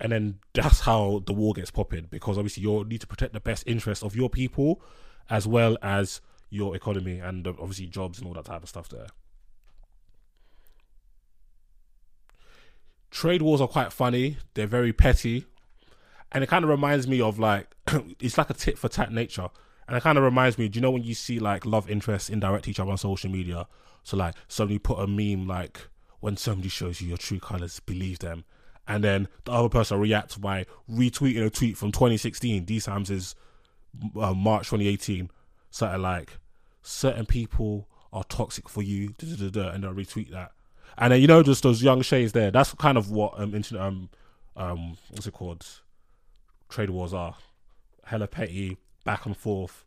And 0.00 0.12
then 0.12 0.38
that's 0.52 0.80
how 0.80 1.22
the 1.26 1.32
war 1.32 1.52
gets 1.54 1.70
popping 1.70 2.08
because 2.10 2.36
obviously 2.36 2.64
you 2.64 2.84
need 2.84 3.00
to 3.00 3.06
protect 3.06 3.32
the 3.32 3.40
best 3.40 3.64
interests 3.66 4.02
of 4.02 4.16
your 4.16 4.28
people 4.28 4.82
as 5.30 5.46
well 5.46 5.78
as 5.82 6.20
your 6.50 6.74
economy 6.76 7.20
and 7.20 7.46
uh, 7.46 7.52
obviously 7.60 7.86
jobs 7.86 8.18
and 8.18 8.26
all 8.26 8.34
that 8.34 8.44
type 8.44 8.62
of 8.62 8.68
stuff 8.68 8.88
there. 8.88 9.06
Trade 13.10 13.42
wars 13.42 13.60
are 13.60 13.68
quite 13.68 13.92
funny. 13.92 14.38
They're 14.54 14.66
very 14.66 14.92
petty. 14.92 15.46
and 16.34 16.42
it 16.42 16.48
kind 16.48 16.64
of 16.64 16.70
reminds 16.70 17.06
me 17.06 17.20
of 17.20 17.38
like 17.38 17.68
it's 18.20 18.36
like 18.36 18.50
a 18.50 18.54
tit 18.54 18.76
for 18.76 18.88
tat 18.88 19.12
nature, 19.12 19.48
and 19.86 19.96
it 19.96 20.02
kind 20.02 20.18
of 20.18 20.24
reminds 20.24 20.58
me. 20.58 20.68
Do 20.68 20.78
you 20.78 20.82
know 20.82 20.90
when 20.90 21.04
you 21.04 21.14
see 21.14 21.38
like 21.38 21.64
love 21.64 21.88
interests 21.88 22.28
indirect 22.28 22.68
each 22.68 22.80
other 22.80 22.90
on 22.90 22.98
social 22.98 23.30
media? 23.30 23.66
So 24.02 24.16
like 24.16 24.34
somebody 24.48 24.78
put 24.78 24.98
a 24.98 25.06
meme 25.06 25.46
like 25.46 25.88
when 26.20 26.36
somebody 26.36 26.68
shows 26.68 27.00
you 27.00 27.08
your 27.08 27.16
true 27.16 27.38
colors, 27.38 27.80
believe 27.80 28.18
them, 28.18 28.44
and 28.86 29.02
then 29.02 29.28
the 29.44 29.52
other 29.52 29.68
person 29.68 29.98
reacts 29.98 30.36
by 30.36 30.66
retweeting 30.90 31.44
a 31.44 31.50
tweet 31.50 31.76
from 31.76 31.92
2016. 31.92 32.66
These 32.66 32.84
times 32.84 33.10
is 33.10 33.34
uh, 34.16 34.34
March 34.34 34.68
2018. 34.70 35.30
Something 35.70 36.02
like 36.02 36.38
certain 36.82 37.26
people 37.26 37.88
are 38.12 38.24
toxic 38.24 38.68
for 38.68 38.82
you, 38.82 39.14
da, 39.18 39.36
da, 39.36 39.50
da, 39.50 39.68
and 39.70 39.84
they'll 39.84 39.94
retweet 39.94 40.30
that. 40.30 40.52
And 40.96 41.12
then 41.12 41.20
you 41.20 41.26
know, 41.26 41.42
just 41.42 41.62
those 41.62 41.82
young 41.82 42.02
shades 42.02 42.32
there. 42.32 42.50
That's 42.50 42.72
kind 42.74 42.96
of 42.96 43.10
what 43.10 43.38
um 43.38 43.54
internet 43.54 43.82
um 43.82 44.10
um 44.56 44.96
what's 45.10 45.26
it 45.26 45.32
called? 45.32 45.66
Trade 46.68 46.90
wars 46.90 47.12
are 47.12 47.34
hella 48.04 48.28
petty, 48.28 48.76
back 49.04 49.26
and 49.26 49.36
forth, 49.36 49.84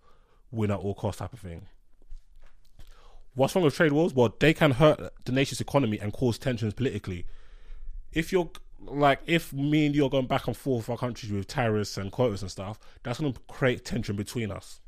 win 0.52 0.72
at 0.72 0.80
all 0.80 0.96
cost 0.96 1.20
type 1.20 1.34
of 1.34 1.40
thing. 1.40 1.68
What's 3.36 3.56
wrong 3.56 3.64
with 3.66 3.76
trade 3.76 3.92
wars? 3.92 4.14
Well, 4.14 4.36
they 4.40 4.54
can 4.54 4.72
hurt 4.72 5.14
the 5.26 5.32
nation's 5.32 5.62
economy 5.62 6.00
and 6.00 6.12
cause 6.12 6.40
tensions 6.40 6.74
politically. 6.74 7.26
If 8.12 8.32
you're 8.32 8.50
like, 8.86 9.20
if 9.26 9.52
me 9.54 9.86
and 9.86 9.96
you 9.96 10.06
are 10.06 10.10
going 10.10 10.28
back 10.28 10.48
and 10.48 10.56
forth 10.56 10.90
our 10.90 10.98
countries 10.98 11.32
with 11.32 11.48
tariffs 11.48 11.98
and 11.98 12.12
quotas 12.12 12.42
and 12.42 12.52
stuff, 12.52 12.80
that's 13.04 13.20
going 13.20 13.34
to 13.34 13.40
create 13.48 13.86
tension 13.86 14.16
between 14.16 14.52
us. 14.52 14.80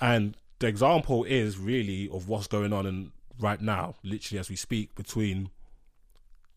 And 0.00 0.36
the 0.60 0.66
example 0.66 1.24
is 1.24 1.58
really 1.58 2.08
of 2.10 2.28
what's 2.28 2.46
going 2.46 2.72
on 2.72 2.86
in 2.86 3.12
right 3.38 3.60
now, 3.60 3.96
literally 4.02 4.38
as 4.38 4.48
we 4.48 4.56
speak, 4.56 4.94
between 4.94 5.50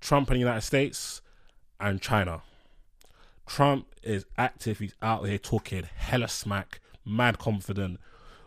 Trump 0.02 0.30
and 0.30 0.36
the 0.36 0.40
United 0.40 0.62
States 0.62 1.22
and 1.80 2.02
China. 2.02 2.42
Trump 3.46 3.88
is 4.04 4.26
active, 4.38 4.80
he's 4.80 4.96
out 5.02 5.28
here 5.28 5.38
talking 5.38 5.84
hella 5.96 6.28
smack, 6.28 6.80
mad 7.06 7.38
confident 7.38 8.00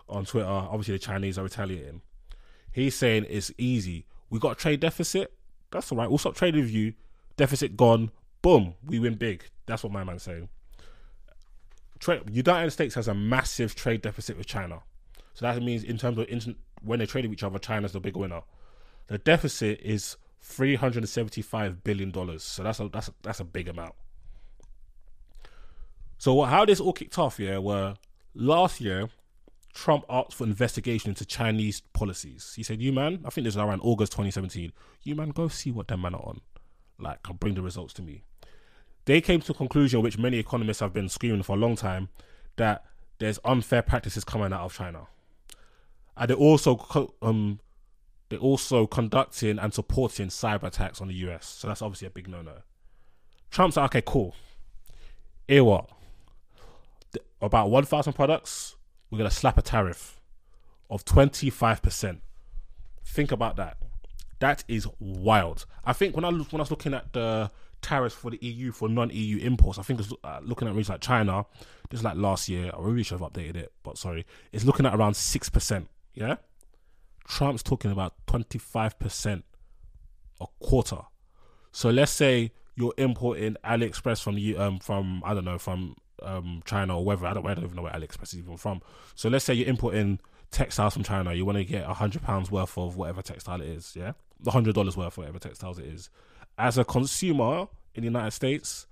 on 0.08 0.24
Twitter. 0.24 0.48
Obviously, 0.48 0.94
the 0.94 0.98
Chinese 0.98 1.38
are 1.38 1.42
retaliating. 1.42 2.00
He's 2.72 2.94
saying 2.94 3.26
it's 3.28 3.50
easy. 3.58 4.06
We 4.30 4.38
got 4.38 4.52
a 4.52 4.54
trade 4.54 4.80
deficit. 4.80 5.32
That's 5.70 5.90
all 5.92 5.98
right. 5.98 6.08
We'll 6.08 6.18
stop 6.18 6.34
trading 6.34 6.62
with 6.62 6.70
you. 6.70 6.94
Deficit 7.36 7.76
gone. 7.76 8.10
Boom. 8.42 8.74
We 8.84 8.98
win 8.98 9.14
big. 9.14 9.44
That's 9.66 9.82
what 9.82 9.92
my 9.92 10.04
man's 10.04 10.22
saying. 10.22 10.48
Trade, 11.98 12.22
United 12.30 12.70
States 12.70 12.94
has 12.94 13.08
a 13.08 13.14
massive 13.14 13.74
trade 13.74 14.02
deficit 14.02 14.36
with 14.36 14.46
China. 14.46 14.82
So 15.34 15.46
that 15.46 15.60
means 15.62 15.82
in 15.82 15.98
terms 15.98 16.18
of 16.18 16.28
inter- 16.28 16.54
when 16.82 16.98
they 16.98 17.06
trade 17.06 17.24
with 17.24 17.32
each 17.32 17.42
other, 17.42 17.58
China's 17.58 17.92
the 17.92 18.00
big 18.00 18.16
winner. 18.16 18.42
The 19.08 19.18
deficit 19.18 19.80
is 19.82 20.16
three 20.40 20.76
hundred 20.76 20.98
and 20.98 21.08
seventy-five 21.08 21.82
billion 21.82 22.10
dollars. 22.10 22.42
So 22.42 22.62
that's 22.62 22.80
a 22.80 22.88
that's 22.88 23.08
a, 23.08 23.14
that's 23.22 23.40
a 23.40 23.44
big 23.44 23.68
amount. 23.68 23.94
So 26.18 26.42
how 26.42 26.64
this 26.64 26.80
all 26.80 26.92
kicked 26.92 27.18
off, 27.18 27.38
yeah, 27.38 27.58
were 27.58 27.94
last 28.34 28.80
year 28.80 29.08
Trump 29.76 30.06
asked 30.08 30.34
for 30.34 30.44
investigation 30.44 31.10
into 31.10 31.26
Chinese 31.26 31.82
policies. 31.92 32.54
He 32.56 32.62
said, 32.62 32.80
"You 32.80 32.94
man, 32.94 33.20
I 33.26 33.30
think 33.30 33.44
this 33.44 33.54
is 33.54 33.58
around 33.58 33.80
August 33.80 34.12
2017. 34.12 34.72
You 35.02 35.14
man, 35.14 35.28
go 35.28 35.48
see 35.48 35.70
what 35.70 35.88
them 35.88 36.00
man 36.00 36.14
are 36.14 36.26
on. 36.26 36.40
Like, 36.98 37.22
bring 37.38 37.54
the 37.54 37.62
results 37.62 37.92
to 37.94 38.02
me." 38.02 38.22
They 39.04 39.20
came 39.20 39.42
to 39.42 39.52
a 39.52 39.54
conclusion, 39.54 40.00
which 40.00 40.16
many 40.16 40.38
economists 40.38 40.80
have 40.80 40.94
been 40.94 41.10
screaming 41.10 41.42
for 41.42 41.56
a 41.56 41.58
long 41.58 41.76
time, 41.76 42.08
that 42.56 42.86
there's 43.18 43.38
unfair 43.44 43.82
practices 43.82 44.24
coming 44.24 44.50
out 44.50 44.62
of 44.62 44.74
China, 44.74 45.08
and 46.16 46.30
they're 46.30 46.36
also 46.38 47.12
um 47.20 47.60
they're 48.30 48.38
also 48.38 48.86
conducting 48.86 49.58
and 49.58 49.74
supporting 49.74 50.28
cyber 50.28 50.64
attacks 50.64 51.02
on 51.02 51.08
the 51.08 51.14
US. 51.26 51.46
So 51.46 51.68
that's 51.68 51.82
obviously 51.82 52.08
a 52.08 52.10
big 52.10 52.28
no-no. 52.28 52.62
Trump's 53.50 53.76
like, 53.76 53.90
okay, 53.90 54.02
cool. 54.04 54.34
Here 55.46 55.62
what? 55.62 55.90
About 57.40 57.70
1,000 57.70 58.14
products, 58.14 58.75
we're 59.16 59.22
going 59.22 59.30
to 59.30 59.36
slap 59.36 59.56
a 59.56 59.62
tariff 59.62 60.20
of 60.90 61.04
25%. 61.06 62.20
Think 63.04 63.32
about 63.32 63.56
that. 63.56 63.78
That 64.40 64.62
is 64.68 64.86
wild. 65.00 65.64
I 65.84 65.94
think 65.94 66.14
when 66.14 66.24
I 66.24 66.28
look, 66.28 66.52
when 66.52 66.60
I 66.60 66.62
was 66.62 66.70
looking 66.70 66.92
at 66.92 67.14
the 67.14 67.50
tariffs 67.80 68.14
for 68.14 68.30
the 68.30 68.38
EU 68.42 68.72
for 68.72 68.88
non-EU 68.88 69.38
imports, 69.38 69.78
I 69.78 69.82
think 69.82 70.00
it's 70.00 70.12
uh, 70.22 70.40
looking 70.42 70.68
at 70.68 70.74
regions 70.74 70.90
like 70.90 71.00
China. 71.00 71.46
Is 71.90 72.04
like 72.04 72.16
last 72.16 72.48
year. 72.48 72.70
I 72.76 72.80
really 72.80 73.04
should 73.04 73.20
have 73.20 73.32
updated 73.32 73.56
it, 73.56 73.72
but 73.84 73.96
sorry, 73.96 74.26
it's 74.52 74.64
looking 74.64 74.84
at 74.86 74.94
around 74.94 75.14
six 75.14 75.48
percent. 75.48 75.88
Yeah, 76.14 76.34
Trump's 77.28 77.62
talking 77.62 77.92
about 77.92 78.14
twenty 78.26 78.58
five 78.58 78.98
percent 78.98 79.44
a 80.40 80.46
quarter. 80.60 80.98
So 81.70 81.90
let's 81.90 82.10
say 82.10 82.50
you're 82.74 82.92
importing 82.98 83.56
AliExpress 83.64 84.20
from 84.20 84.34
the 84.34 84.56
um 84.56 84.80
from 84.80 85.22
I 85.24 85.32
don't 85.32 85.44
know 85.44 85.58
from 85.58 85.94
um 86.22 86.62
China 86.64 86.98
or 86.98 87.04
whether 87.04 87.26
I 87.26 87.34
don't 87.34 87.46
I 87.46 87.54
don't 87.54 87.64
even 87.64 87.76
know 87.76 87.82
where 87.82 87.92
AliExpress 87.92 88.34
is 88.34 88.38
even 88.38 88.56
from. 88.56 88.80
So 89.14 89.28
let's 89.28 89.44
say 89.44 89.54
you're 89.54 89.68
importing 89.68 90.20
textiles 90.50 90.94
from 90.94 91.02
China. 91.02 91.34
You 91.34 91.44
want 91.44 91.58
to 91.58 91.64
get 91.64 91.84
a 91.84 91.94
hundred 91.94 92.22
pounds 92.22 92.50
worth 92.50 92.76
of 92.78 92.96
whatever 92.96 93.22
textile 93.22 93.60
it 93.60 93.68
is. 93.68 93.94
Yeah, 93.94 94.12
the 94.40 94.50
hundred 94.50 94.74
dollars 94.74 94.96
worth 94.96 95.08
of 95.08 95.18
whatever 95.18 95.38
textiles 95.38 95.78
it 95.78 95.86
is. 95.86 96.10
As 96.58 96.78
a 96.78 96.84
consumer 96.84 97.68
in 97.94 98.02
the 98.02 98.06
United 98.06 98.30
States, 98.30 98.86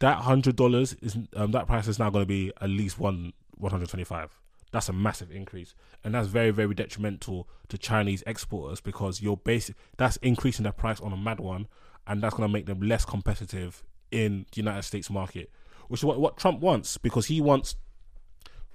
that 0.00 0.18
hundred 0.18 0.56
dollars 0.56 0.94
is 1.00 1.16
um, 1.36 1.52
that 1.52 1.66
price 1.66 1.88
is 1.88 1.98
now 1.98 2.10
going 2.10 2.22
to 2.22 2.28
be 2.28 2.52
at 2.60 2.68
least 2.68 2.98
one 2.98 3.32
one 3.56 3.70
hundred 3.70 3.88
twenty 3.88 4.04
five. 4.04 4.36
That's 4.72 4.88
a 4.88 4.92
massive 4.92 5.32
increase, 5.32 5.74
and 6.04 6.14
that's 6.14 6.28
very 6.28 6.50
very 6.50 6.74
detrimental 6.74 7.48
to 7.68 7.78
Chinese 7.78 8.22
exporters 8.26 8.80
because 8.80 9.20
you're 9.20 9.36
basic 9.36 9.74
that's 9.96 10.16
increasing 10.18 10.62
their 10.62 10.72
price 10.72 11.00
on 11.00 11.12
a 11.12 11.16
mad 11.16 11.40
one, 11.40 11.66
and 12.06 12.22
that's 12.22 12.34
going 12.34 12.48
to 12.48 12.52
make 12.52 12.66
them 12.66 12.80
less 12.80 13.04
competitive 13.04 13.82
in 14.10 14.46
the 14.52 14.56
United 14.56 14.82
States 14.82 15.10
market, 15.10 15.50
which 15.90 16.00
is 16.00 16.04
what 16.04 16.20
what 16.20 16.36
Trump 16.36 16.60
wants 16.60 16.96
because 16.98 17.26
he 17.26 17.40
wants 17.40 17.74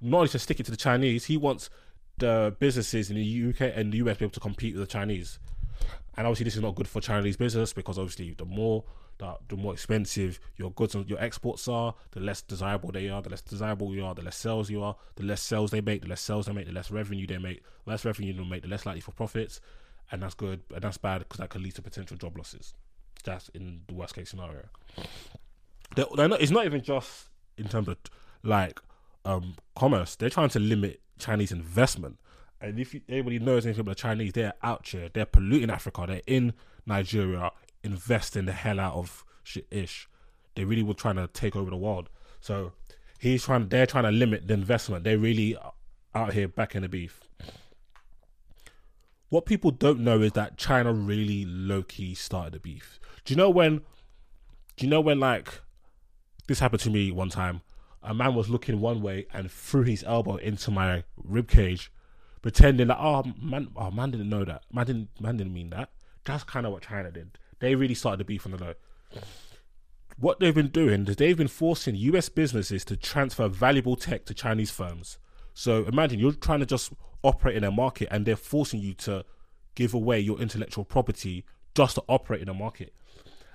not 0.01 0.17
only 0.17 0.29
to 0.29 0.37
stick 0.37 0.59
it 0.59 0.65
to 0.65 0.71
the 0.71 0.77
Chinese, 0.77 1.25
he 1.25 1.37
wants 1.37 1.69
the 2.17 2.53
businesses 2.59 3.09
in 3.09 3.15
the 3.15 3.49
UK 3.49 3.71
and 3.73 3.93
the 3.93 3.97
US 3.99 4.17
be 4.17 4.25
able 4.25 4.33
to 4.33 4.39
compete 4.41 4.75
with 4.75 4.85
the 4.85 4.91
Chinese. 4.91 5.39
And 6.17 6.27
obviously, 6.27 6.43
this 6.43 6.57
is 6.57 6.61
not 6.61 6.75
good 6.75 6.89
for 6.89 6.99
Chinese 6.99 7.37
business 7.37 7.71
because 7.71 7.97
obviously, 7.97 8.33
the 8.33 8.43
more 8.43 8.83
the, 9.17 9.33
the 9.47 9.55
more 9.55 9.71
expensive 9.71 10.41
your 10.57 10.71
goods 10.71 10.93
and 10.93 11.09
your 11.09 11.21
exports 11.21 11.69
are, 11.69 11.95
the 12.11 12.19
less 12.19 12.41
desirable 12.41 12.91
they 12.91 13.07
are. 13.07 13.21
The 13.21 13.29
less 13.29 13.41
desirable 13.41 13.95
you 13.95 14.05
are, 14.05 14.13
the 14.13 14.21
less 14.21 14.35
sales 14.35 14.69
you 14.69 14.83
are. 14.83 14.97
The 15.15 15.23
less 15.23 15.41
sales 15.41 15.71
they 15.71 15.79
make, 15.79 16.01
the 16.01 16.09
less 16.09 16.21
sales 16.21 16.47
they 16.47 16.53
make, 16.53 16.65
the 16.65 16.73
less 16.73 16.91
revenue 16.91 17.25
they 17.25 17.37
make. 17.37 17.63
The 17.85 17.91
less 17.91 18.03
revenue 18.03 18.33
they 18.33 18.43
make, 18.43 18.63
the 18.63 18.67
less 18.67 18.85
likely 18.85 18.99
for 18.99 19.11
profits. 19.11 19.61
And 20.11 20.21
that's 20.21 20.35
good, 20.35 20.61
and 20.73 20.83
that's 20.83 20.97
bad 20.97 21.19
because 21.19 21.37
that 21.37 21.49
could 21.49 21.61
lead 21.61 21.75
to 21.75 21.81
potential 21.81 22.17
job 22.17 22.37
losses. 22.37 22.73
That's 23.23 23.47
in 23.49 23.83
the 23.87 23.93
worst 23.93 24.15
case 24.15 24.29
scenario. 24.29 24.65
They're, 25.95 26.05
they're 26.15 26.27
not, 26.27 26.41
it's 26.41 26.51
not 26.51 26.65
even 26.65 26.81
just 26.81 27.29
in 27.57 27.67
terms 27.67 27.87
of 27.87 27.97
like 28.43 28.79
um, 29.23 29.55
commerce. 29.75 30.15
They're 30.15 30.29
trying 30.29 30.49
to 30.49 30.59
limit 30.59 31.01
Chinese 31.17 31.51
investment. 31.51 32.19
And 32.61 32.79
if 32.79 32.93
you, 32.93 33.01
anybody 33.09 33.39
knows 33.39 33.65
anything 33.65 33.81
about 33.81 33.97
the 33.97 34.01
Chinese, 34.01 34.33
they're 34.33 34.53
out 34.63 34.87
here. 34.87 35.09
They're 35.13 35.25
polluting 35.25 35.69
Africa. 35.69 36.05
They're 36.07 36.21
in 36.27 36.53
Nigeria, 36.85 37.51
investing 37.83 38.45
the 38.45 38.53
hell 38.53 38.79
out 38.79 38.93
of 38.93 39.23
shit 39.43 39.67
ish. 39.71 40.07
They 40.55 40.63
really 40.63 40.83
were 40.83 40.93
trying 40.93 41.17
to 41.17 41.27
take 41.27 41.55
over 41.55 41.69
the 41.69 41.77
world. 41.77 42.09
So 42.39 42.73
he's 43.19 43.43
trying. 43.43 43.67
They're 43.67 43.85
trying 43.85 44.05
to 44.05 44.11
limit 44.11 44.47
the 44.47 44.53
investment. 44.53 45.03
They're 45.03 45.17
really 45.17 45.57
out 46.13 46.33
here 46.33 46.47
backing 46.47 46.81
the 46.81 46.89
beef. 46.89 47.19
What 49.29 49.45
people 49.45 49.71
don't 49.71 49.99
know 49.99 50.21
is 50.21 50.31
that 50.33 50.57
China 50.57 50.93
really 50.93 51.45
low 51.45 51.83
key 51.83 52.13
started 52.15 52.53
the 52.53 52.59
beef. 52.59 52.99
Do 53.25 53.33
you 53.33 53.37
know 53.37 53.49
when? 53.49 53.81
Do 54.77 54.85
you 54.85 54.89
know 54.89 55.01
when 55.01 55.19
like 55.19 55.61
this 56.47 56.59
happened 56.59 56.81
to 56.81 56.89
me 56.89 57.11
one 57.11 57.29
time? 57.29 57.61
A 58.03 58.13
man 58.13 58.35
was 58.35 58.49
looking 58.49 58.79
one 58.79 59.01
way 59.01 59.27
and 59.33 59.49
threw 59.49 59.83
his 59.83 60.03
elbow 60.03 60.35
into 60.35 60.69
my 60.69 61.03
rib 61.23 61.49
cage, 61.49 61.91
pretending 62.41 62.87
that 62.87 62.99
oh 62.99 63.23
man, 63.41 63.69
oh 63.75 63.91
man 63.91 64.11
didn't 64.11 64.29
know 64.29 64.45
that. 64.45 64.63
Man 64.71 64.85
didn't 64.85 65.09
man 65.19 65.37
didn't 65.37 65.53
mean 65.53 65.71
that. 65.71 65.89
That's 66.23 66.43
kind 66.43 66.65
of 66.65 66.71
what 66.71 66.83
China 66.83 67.11
did. 67.11 67.37
They 67.59 67.75
really 67.75 67.95
started 67.95 68.19
the 68.19 68.25
beef 68.25 68.45
on 68.45 68.51
the 68.51 68.63
low. 68.63 68.73
What 70.17 70.39
they've 70.39 70.55
been 70.55 70.69
doing 70.69 71.07
is 71.07 71.15
they've 71.17 71.37
been 71.37 71.47
forcing 71.47 71.95
US 71.95 72.29
businesses 72.29 72.85
to 72.85 72.95
transfer 72.95 73.47
valuable 73.47 73.95
tech 73.95 74.25
to 74.25 74.33
Chinese 74.33 74.71
firms. 74.71 75.17
So 75.53 75.85
imagine 75.85 76.19
you're 76.19 76.31
trying 76.33 76.59
to 76.59 76.65
just 76.65 76.93
operate 77.23 77.55
in 77.55 77.63
a 77.63 77.71
market 77.71 78.07
and 78.11 78.25
they're 78.25 78.35
forcing 78.35 78.79
you 78.79 78.93
to 78.93 79.25
give 79.73 79.93
away 79.93 80.19
your 80.19 80.39
intellectual 80.39 80.85
property 80.85 81.45
just 81.75 81.95
to 81.95 82.03
operate 82.07 82.41
in 82.41 82.49
a 82.49 82.53
market. 82.53 82.93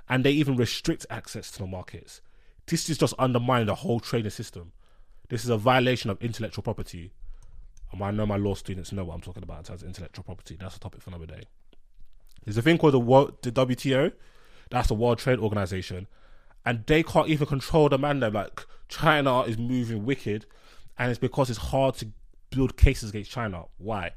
And 0.09 0.25
they 0.25 0.33
even 0.33 0.57
restrict 0.57 1.07
access 1.09 1.51
to 1.53 1.61
the 1.61 1.67
markets. 1.67 2.21
This 2.67 2.89
is 2.89 2.99
just 2.99 3.15
undermining 3.19 3.67
the 3.67 3.75
whole 3.75 4.01
trading 4.01 4.31
system. 4.31 4.73
This 5.29 5.45
is 5.45 5.51
a 5.51 5.57
violation 5.57 6.11
of 6.11 6.21
intellectual 6.23 6.63
property. 6.63 7.13
And 7.93 8.03
I 8.03 8.11
know 8.11 8.27
my 8.27 8.37
law 8.37 8.55
students 8.55 8.93
know 8.93 9.05
what 9.05 9.15
I'm 9.15 9.21
talking 9.21 9.43
about 9.43 9.69
of 9.71 9.83
intellectual 9.83 10.25
property. 10.25 10.57
That's 10.59 10.77
a 10.77 10.81
topic 10.81 11.03
for 11.03 11.11
another 11.11 11.27
day. 11.27 11.43
There's 12.45 12.57
a 12.57 12.63
thing 12.63 12.79
called 12.79 12.95
the, 12.95 13.01
World, 13.01 13.37
the 13.43 13.53
WTO. 13.53 14.13
That's 14.71 14.89
the 14.89 14.95
World 14.95 15.19
Trade 15.19 15.39
Organization. 15.39 16.07
And 16.65 16.85
they 16.87 17.03
can't 17.03 17.29
even 17.29 17.47
control 17.47 17.89
the 17.89 17.99
man 17.99 18.21
there. 18.21 18.31
Like, 18.31 18.65
China 18.89 19.43
is 19.43 19.59
moving 19.59 20.05
wicked. 20.05 20.47
And 20.99 21.11
it's 21.11 21.19
because 21.19 21.51
it's 21.51 21.59
hard 21.59 21.95
to 21.97 22.09
build 22.51 22.77
cases 22.77 23.11
against 23.11 23.31
China. 23.31 23.65
Why? 23.79 24.13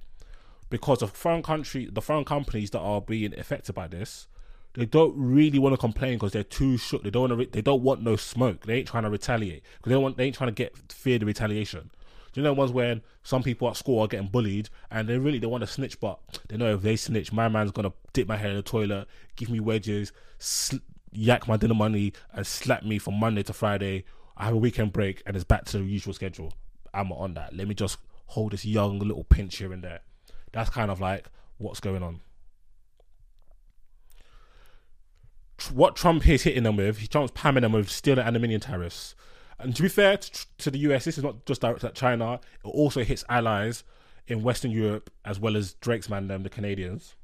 Because 0.69 0.99
the 0.99 1.07
foreign 1.07 1.43
country, 1.43 1.89
the 1.91 2.01
foreign 2.01 2.25
companies 2.25 2.71
that 2.71 2.79
are 2.79 3.01
being 3.01 3.37
affected 3.37 3.73
by 3.73 3.87
this, 3.87 4.27
they 4.73 4.85
don't 4.85 5.13
really 5.15 5.59
want 5.59 5.73
to 5.73 5.77
complain 5.77 6.13
because 6.13 6.31
they're 6.31 6.43
too 6.43 6.77
shook. 6.77 7.03
They 7.03 7.09
don't 7.11 7.21
want 7.21 7.31
to. 7.31 7.35
Re- 7.37 7.49
they 7.51 7.61
don't 7.61 7.83
want 7.83 8.01
no 8.01 8.15
smoke. 8.15 8.65
They 8.65 8.79
ain't 8.79 8.87
trying 8.87 9.03
to 9.03 9.09
retaliate 9.09 9.63
because 9.77 9.91
they 9.91 9.95
want. 9.95 10.17
They 10.17 10.25
ain't 10.25 10.35
trying 10.35 10.49
to 10.49 10.53
get 10.53 10.75
fear 10.91 11.19
the 11.19 11.25
retaliation. 11.25 11.91
Do 12.33 12.41
you 12.41 12.43
know 12.43 12.53
ones 12.53 12.71
where 12.71 12.99
some 13.21 13.43
people 13.43 13.69
at 13.69 13.77
school 13.77 13.99
are 13.99 14.07
getting 14.07 14.27
bullied 14.27 14.69
and 14.89 15.07
they 15.07 15.19
really 15.19 15.37
they 15.37 15.45
want 15.45 15.61
to 15.61 15.67
snitch, 15.67 15.99
but 15.99 16.19
they 16.49 16.57
know 16.57 16.73
if 16.73 16.81
they 16.81 16.95
snitch, 16.95 17.31
my 17.31 17.47
man's 17.47 17.71
gonna 17.71 17.93
dip 18.11 18.27
my 18.27 18.37
head 18.37 18.49
in 18.49 18.55
the 18.55 18.63
toilet, 18.63 19.07
give 19.35 19.49
me 19.49 19.59
wedges, 19.59 20.11
sl- 20.39 20.77
yak 21.11 21.47
my 21.47 21.57
dinner 21.57 21.75
money, 21.75 22.11
and 22.33 22.47
slap 22.47 22.83
me 22.83 22.97
from 22.97 23.19
Monday 23.19 23.43
to 23.43 23.53
Friday. 23.53 24.03
I 24.35 24.45
have 24.45 24.55
a 24.55 24.57
weekend 24.57 24.93
break 24.93 25.21
and 25.27 25.35
it's 25.35 25.45
back 25.45 25.65
to 25.65 25.77
the 25.77 25.83
usual 25.83 26.15
schedule. 26.15 26.51
I'm 26.91 27.11
on 27.11 27.35
that. 27.35 27.55
Let 27.55 27.67
me 27.67 27.75
just 27.75 27.97
hold 28.25 28.53
this 28.53 28.65
young 28.65 28.97
little 28.97 29.23
pinch 29.25 29.57
here 29.57 29.71
and 29.71 29.83
there. 29.83 29.99
That's 30.51 30.71
kind 30.71 30.89
of 30.89 30.99
like 30.99 31.27
what's 31.59 31.79
going 31.79 32.01
on. 32.01 32.21
What 35.71 35.95
Trump 35.95 36.27
is 36.27 36.43
hitting 36.43 36.63
them 36.63 36.77
with, 36.77 36.97
he 36.97 37.07
Trump's 37.07 37.31
pamming 37.35 37.61
them 37.61 37.73
with 37.73 37.89
steel 37.89 38.19
and 38.19 38.27
aluminium 38.27 38.61
tariffs. 38.61 39.15
And 39.59 39.75
to 39.75 39.83
be 39.83 39.89
fair 39.89 40.17
to, 40.17 40.45
to 40.59 40.71
the 40.71 40.79
US, 40.79 41.05
this 41.05 41.17
is 41.17 41.23
not 41.23 41.45
just 41.45 41.61
directed 41.61 41.87
at 41.87 41.95
China. 41.95 42.39
It 42.63 42.67
also 42.67 43.03
hits 43.03 43.23
allies 43.29 43.83
in 44.27 44.43
Western 44.43 44.71
Europe 44.71 45.09
as 45.25 45.39
well 45.39 45.55
as 45.55 45.73
Drake's 45.75 46.09
man, 46.09 46.27
them 46.27 46.43
the 46.43 46.49
Canadians. 46.49 47.15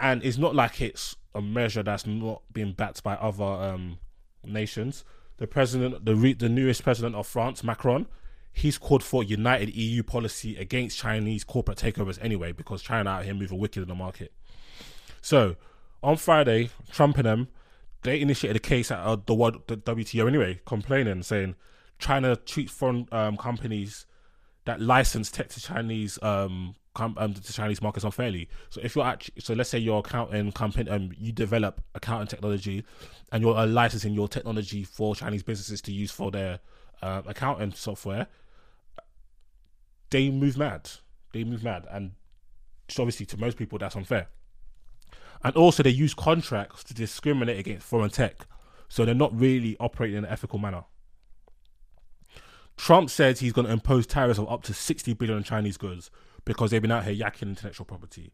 And 0.00 0.22
it's 0.22 0.38
not 0.38 0.54
like 0.54 0.80
it's 0.80 1.16
a 1.34 1.42
measure 1.42 1.82
that's 1.82 2.06
not 2.06 2.42
being 2.52 2.72
backed 2.72 3.02
by 3.02 3.14
other 3.14 3.44
um, 3.44 3.98
nations. 4.44 5.04
The 5.38 5.46
president, 5.46 6.04
the 6.04 6.14
re- 6.14 6.34
the 6.34 6.48
newest 6.48 6.82
president 6.82 7.14
of 7.14 7.26
France, 7.26 7.62
Macron, 7.62 8.06
he's 8.52 8.78
called 8.78 9.02
for 9.02 9.22
united 9.22 9.74
EU 9.74 10.02
policy 10.02 10.56
against 10.56 10.98
Chinese 10.98 11.44
corporate 11.44 11.78
takeovers 11.78 12.18
anyway, 12.22 12.52
because 12.52 12.82
China 12.82 13.10
out 13.10 13.24
here 13.24 13.34
moving 13.34 13.58
wicked 13.58 13.82
in 13.82 13.88
the 13.88 13.94
market. 13.94 14.32
So 15.20 15.56
on 16.02 16.16
Friday, 16.16 16.70
Trump 16.90 17.18
and 17.18 17.26
them 17.26 17.48
they 18.02 18.20
initiated 18.20 18.56
a 18.56 18.60
case 18.60 18.90
at 18.90 19.00
uh, 19.00 19.16
the, 19.16 19.34
the 19.66 19.76
WTO 19.76 20.28
anyway, 20.28 20.60
complaining, 20.64 21.22
saying 21.22 21.56
China 21.98 22.36
treats 22.36 22.72
foreign 22.72 23.08
um, 23.10 23.36
companies 23.36 24.06
that 24.64 24.80
license 24.80 25.30
tech 25.30 25.48
to 25.48 25.60
Chinese 25.60 26.18
um, 26.22 26.74
com- 26.94 27.16
um 27.18 27.34
to 27.34 27.52
Chinese 27.52 27.82
markets 27.82 28.04
unfairly. 28.04 28.48
So 28.70 28.80
if 28.84 28.94
you're 28.94 29.04
actually, 29.04 29.40
so 29.40 29.54
let's 29.54 29.70
say 29.70 29.78
you're 29.78 29.98
accounting 29.98 30.52
company, 30.52 30.88
um, 30.90 31.12
you 31.18 31.32
develop 31.32 31.82
accounting 31.94 32.28
technology, 32.28 32.84
and 33.32 33.42
you're 33.42 33.56
uh, 33.56 33.66
licensing 33.66 34.14
your 34.14 34.28
technology 34.28 34.84
for 34.84 35.16
Chinese 35.16 35.42
businesses 35.42 35.80
to 35.82 35.92
use 35.92 36.10
for 36.12 36.30
their 36.30 36.60
uh, 37.02 37.22
accounting 37.26 37.72
software, 37.72 38.28
they 40.10 40.30
move 40.30 40.56
mad. 40.56 40.88
They 41.32 41.44
move 41.44 41.64
mad, 41.64 41.86
and 41.90 42.12
obviously 42.98 43.26
to 43.26 43.36
most 43.36 43.56
people 43.56 43.78
that's 43.78 43.96
unfair. 43.96 44.28
And 45.44 45.54
also 45.56 45.82
they 45.82 45.90
use 45.90 46.14
contracts 46.14 46.82
to 46.84 46.94
discriminate 46.94 47.58
against 47.58 47.86
foreign 47.86 48.10
tech, 48.10 48.46
so 48.88 49.04
they're 49.04 49.14
not 49.14 49.38
really 49.38 49.76
operating 49.78 50.18
in 50.18 50.24
an 50.24 50.30
ethical 50.30 50.58
manner. 50.58 50.84
Trump 52.76 53.10
says 53.10 53.40
he's 53.40 53.52
going 53.52 53.66
to 53.66 53.72
impose 53.72 54.06
tariffs 54.06 54.38
of 54.38 54.50
up 54.50 54.62
to 54.62 54.74
60 54.74 55.12
billion 55.14 55.38
on 55.38 55.44
Chinese 55.44 55.76
goods 55.76 56.10
because 56.44 56.70
they've 56.70 56.80
been 56.80 56.92
out 56.92 57.04
here 57.04 57.14
yakking 57.14 57.42
intellectual 57.42 57.84
property. 57.84 58.32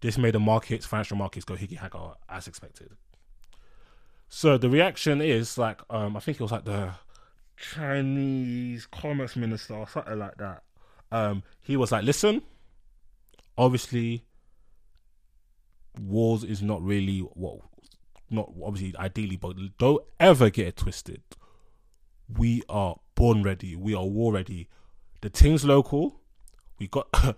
This 0.00 0.18
made 0.18 0.34
the 0.34 0.40
markets, 0.40 0.86
financial 0.86 1.16
markets, 1.16 1.44
go 1.44 1.54
higgy 1.54 1.78
hagger 1.78 2.14
as 2.28 2.48
expected. 2.48 2.92
So 4.28 4.56
the 4.56 4.70
reaction 4.70 5.20
is 5.20 5.58
like, 5.58 5.80
um, 5.90 6.16
I 6.16 6.20
think 6.20 6.40
it 6.40 6.42
was 6.42 6.52
like 6.52 6.64
the 6.64 6.92
Chinese 7.56 8.86
commerce 8.86 9.36
minister 9.36 9.74
or 9.74 9.86
something 9.86 10.18
like 10.18 10.36
that. 10.38 10.62
Um, 11.10 11.42
he 11.60 11.76
was 11.76 11.92
like, 11.92 12.04
listen, 12.04 12.42
obviously, 13.58 14.24
wars 15.98 16.44
is 16.44 16.62
not 16.62 16.82
really 16.82 17.26
well, 17.34 17.62
not 18.30 18.50
obviously 18.64 18.98
ideally, 18.98 19.36
but 19.36 19.56
don't 19.78 20.02
ever 20.18 20.50
get 20.50 20.68
it 20.68 20.76
twisted. 20.76 21.22
We 22.28 22.62
are 22.68 22.96
born 23.14 23.42
ready. 23.42 23.76
We 23.76 23.94
are 23.94 24.06
war 24.06 24.32
ready. 24.32 24.68
The 25.20 25.28
thing's 25.28 25.64
local. 25.64 26.20
We 26.78 26.88
got 26.88 27.08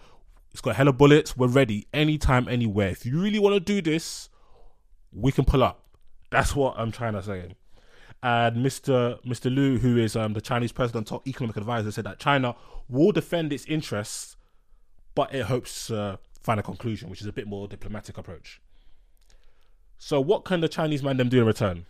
it's 0.53 0.61
got 0.61 0.77
hella 0.77 0.93
bullets. 0.93 1.37
We're 1.37 1.49
ready 1.49 1.87
anytime, 1.93 2.49
anywhere. 2.49 2.89
If 2.91 3.05
you 3.05 3.21
really 3.21 3.39
want 3.39 3.55
to 3.55 3.61
do 3.61 3.83
this, 3.83 4.29
we 5.13 5.33
can 5.33 5.45
pull 5.45 5.63
up. 5.63 5.85
That's 6.31 6.55
what 6.55 6.75
I'm 6.77 6.93
trying 6.93 7.15
to 7.15 7.23
say. 7.23 7.55
And 8.23 8.65
Mr. 8.65 9.23
Mr. 9.25 9.55
Liu, 9.55 9.79
who 9.79 9.99
is 9.99 10.17
um, 10.17 10.33
the 10.33 10.41
Chinese 10.41 10.73
president, 10.73 11.07
top 11.07 11.27
economic 11.29 11.57
advisor, 11.57 11.91
said 11.91 12.05
that 12.05 12.19
China 12.19 12.57
will 12.89 13.13
defend 13.13 13.53
its 13.53 13.67
interests, 13.67 14.37
but 15.15 15.35
it 15.35 15.45
hopes 15.45 15.91
uh, 15.91 16.17
find 16.45 16.61
a 16.61 16.63
conclusion, 16.63 17.11
which 17.11 17.21
is 17.21 17.27
a 17.27 17.33
bit 17.33 17.49
more 17.49 17.67
diplomatic 17.67 18.19
approach. 18.19 18.61
So, 19.99 20.21
what 20.21 20.45
can 20.45 20.61
the 20.61 20.69
Chinese 20.69 21.03
man 21.03 21.17
them 21.17 21.31
do 21.31 21.41
in 21.41 21.47
return? 21.47 21.87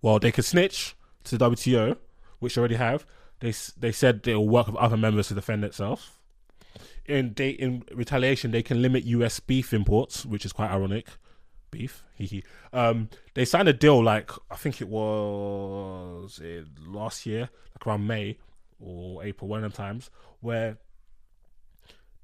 Well, 0.00 0.18
they 0.18 0.30
could 0.30 0.44
snitch 0.44 0.94
to 1.24 1.36
the 1.36 1.50
WTO, 1.50 1.96
which 2.38 2.54
they 2.54 2.60
already 2.60 2.76
have. 2.76 3.04
They 3.40 3.52
they 3.76 3.92
said 3.92 4.22
they 4.22 4.34
will 4.34 4.48
work 4.48 4.68
with 4.68 4.76
other 4.76 4.96
members 4.96 5.28
to 5.28 5.34
defend 5.34 5.64
itself. 5.64 6.18
In 7.06 7.34
they 7.34 7.50
in 7.50 7.84
retaliation, 7.92 8.52
they 8.52 8.62
can 8.62 8.80
limit 8.80 9.04
U.S. 9.04 9.40
beef 9.40 9.74
imports, 9.74 10.24
which 10.24 10.44
is 10.44 10.52
quite 10.52 10.70
ironic. 10.70 11.08
Beef, 11.70 12.02
hee. 12.14 12.44
Um, 12.72 13.10
they 13.34 13.44
signed 13.44 13.68
a 13.68 13.72
deal 13.72 14.02
like 14.02 14.30
I 14.50 14.56
think 14.56 14.80
it 14.80 14.88
was 14.88 16.40
eh, 16.42 16.62
last 16.86 17.26
year, 17.26 17.50
like 17.74 17.86
around 17.86 18.06
May 18.06 18.38
or 18.80 19.24
April, 19.24 19.48
one 19.48 19.58
of 19.58 19.62
them 19.62 19.72
times, 19.72 20.10
where 20.40 20.78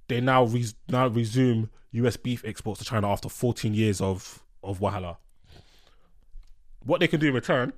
they 0.08 0.20
now 0.20 0.44
res- 0.44 0.74
now 0.88 1.06
resume 1.08 1.70
U.S. 1.92 2.16
beef 2.16 2.44
exports 2.44 2.80
to 2.80 2.84
China 2.84 3.10
after 3.10 3.28
14 3.28 3.74
years 3.74 4.00
of 4.00 4.42
of 4.62 4.80
wahala. 4.80 5.16
What 6.84 7.00
they 7.00 7.08
can 7.08 7.20
do 7.20 7.28
in 7.28 7.34
return, 7.34 7.72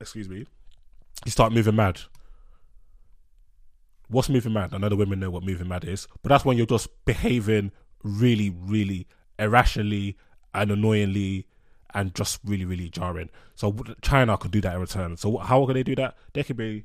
excuse 0.00 0.28
me, 0.28 0.46
you 1.24 1.30
start 1.30 1.52
moving 1.52 1.76
mad. 1.76 2.00
What's 4.08 4.28
moving 4.28 4.52
mad? 4.52 4.74
I 4.74 4.78
know 4.78 4.88
the 4.88 4.96
women 4.96 5.18
know 5.18 5.30
what 5.30 5.42
moving 5.42 5.68
mad 5.68 5.84
is, 5.84 6.06
but 6.22 6.28
that's 6.28 6.44
when 6.44 6.56
you're 6.56 6.66
just 6.66 6.88
behaving 7.04 7.72
really, 8.02 8.50
really 8.50 9.08
irrationally 9.38 10.16
and 10.52 10.70
annoyingly 10.70 11.46
and 11.94 12.14
just 12.14 12.40
really, 12.44 12.64
really 12.64 12.88
jarring. 12.88 13.30
So 13.54 13.74
China 14.02 14.36
could 14.36 14.50
do 14.50 14.60
that 14.60 14.74
in 14.74 14.80
return. 14.80 15.16
So 15.16 15.38
how 15.38 15.64
can 15.64 15.74
they 15.74 15.82
do 15.82 15.94
that? 15.96 16.16
They 16.32 16.42
could 16.42 16.56
be 16.56 16.84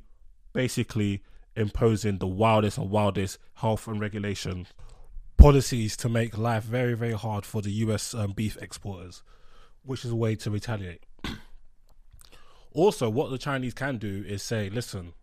basically 0.53 1.23
imposing 1.59 2.17
the 2.17 2.27
wildest 2.27 2.77
and 2.77 2.89
wildest 2.89 3.37
health 3.55 3.87
and 3.87 3.99
regulation 3.99 4.67
policies 5.37 5.95
to 5.97 6.09
make 6.09 6.37
life 6.37 6.63
very, 6.63 6.93
very 6.93 7.13
hard 7.13 7.45
for 7.45 7.61
the 7.61 7.71
US 7.71 8.13
um, 8.13 8.31
beef 8.31 8.57
exporters, 8.61 9.23
which 9.83 10.03
is 10.03 10.11
a 10.11 10.15
way 10.15 10.35
to 10.35 10.51
retaliate. 10.51 11.03
also, 12.73 13.09
what 13.09 13.31
the 13.31 13.37
Chinese 13.37 13.73
can 13.73 13.97
do 13.97 14.23
is 14.27 14.43
say, 14.43 14.69
listen, 14.69 15.13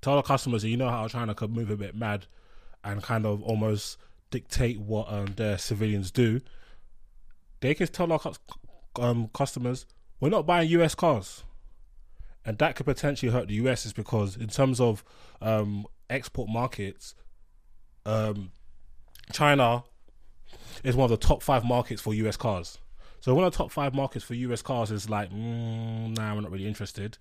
tell 0.00 0.14
our 0.14 0.22
customers 0.22 0.62
that 0.62 0.68
you 0.68 0.76
know 0.76 0.88
how 0.88 1.08
China 1.08 1.34
could 1.34 1.50
move 1.50 1.70
a 1.70 1.76
bit 1.76 1.94
mad 1.96 2.26
and 2.84 3.02
kind 3.02 3.26
of 3.26 3.42
almost 3.42 3.98
dictate 4.30 4.78
what 4.80 5.10
um, 5.12 5.26
their 5.36 5.58
civilians 5.58 6.10
do. 6.10 6.40
They 7.60 7.74
can 7.74 7.88
tell 7.88 8.12
our 8.12 8.20
um, 9.00 9.28
customers, 9.34 9.86
we're 10.20 10.28
not 10.28 10.46
buying 10.46 10.70
US 10.70 10.94
cars. 10.94 11.42
And 12.46 12.58
that 12.58 12.76
could 12.76 12.86
potentially 12.86 13.32
hurt 13.32 13.48
the 13.48 13.54
US 13.54 13.84
is 13.84 13.92
because, 13.92 14.36
in 14.36 14.46
terms 14.46 14.80
of 14.80 15.04
um, 15.42 15.84
export 16.08 16.48
markets, 16.48 17.16
um, 18.06 18.52
China 19.32 19.82
is 20.84 20.94
one 20.94 21.10
of 21.10 21.10
the 21.10 21.26
top 21.26 21.42
five 21.42 21.64
markets 21.64 22.00
for 22.00 22.14
US 22.14 22.36
cars. 22.36 22.78
So 23.20 23.34
one 23.34 23.44
of 23.44 23.52
the 23.52 23.58
top 23.58 23.72
five 23.72 23.92
markets 23.92 24.24
for 24.24 24.34
US 24.34 24.62
cars 24.62 24.92
is 24.92 25.10
like, 25.10 25.32
mm, 25.32 26.16
nah, 26.16 26.34
we're 26.34 26.42
not 26.42 26.52
really 26.52 26.68
interested. 26.68 27.18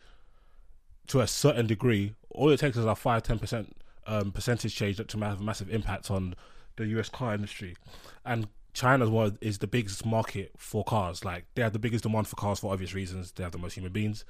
To 1.08 1.22
a 1.22 1.28
certain 1.28 1.66
degree, 1.66 2.14
all 2.30 2.52
it 2.52 2.60
takes 2.60 2.78
is 2.78 2.86
a 2.86 2.96
five, 2.96 3.24
ten 3.24 3.40
percent 3.40 3.76
um, 4.06 4.32
percentage 4.32 4.76
change 4.76 4.98
to 4.98 5.20
have 5.20 5.42
a 5.42 5.44
massive 5.44 5.72
impact 5.74 6.12
on 6.12 6.36
the 6.76 6.86
US 7.00 7.10
car 7.10 7.34
industry. 7.34 7.76
And 8.24 8.48
China's 8.74 9.10
one 9.10 9.40
is 9.42 9.58
the 9.58 9.68
biggest 9.68 10.06
market 10.06 10.52
for 10.58 10.84
cars. 10.84 11.26
Like 11.26 11.46
they 11.56 11.64
have 11.64 11.74
the 11.74 11.80
biggest 11.80 12.04
demand 12.04 12.28
for 12.28 12.36
cars 12.36 12.60
for 12.60 12.72
obvious 12.72 12.94
reasons. 12.94 13.32
They 13.32 13.44
have 13.44 13.54
the 13.54 13.58
most 13.58 13.74
human 13.74 13.92
beings, 13.92 14.26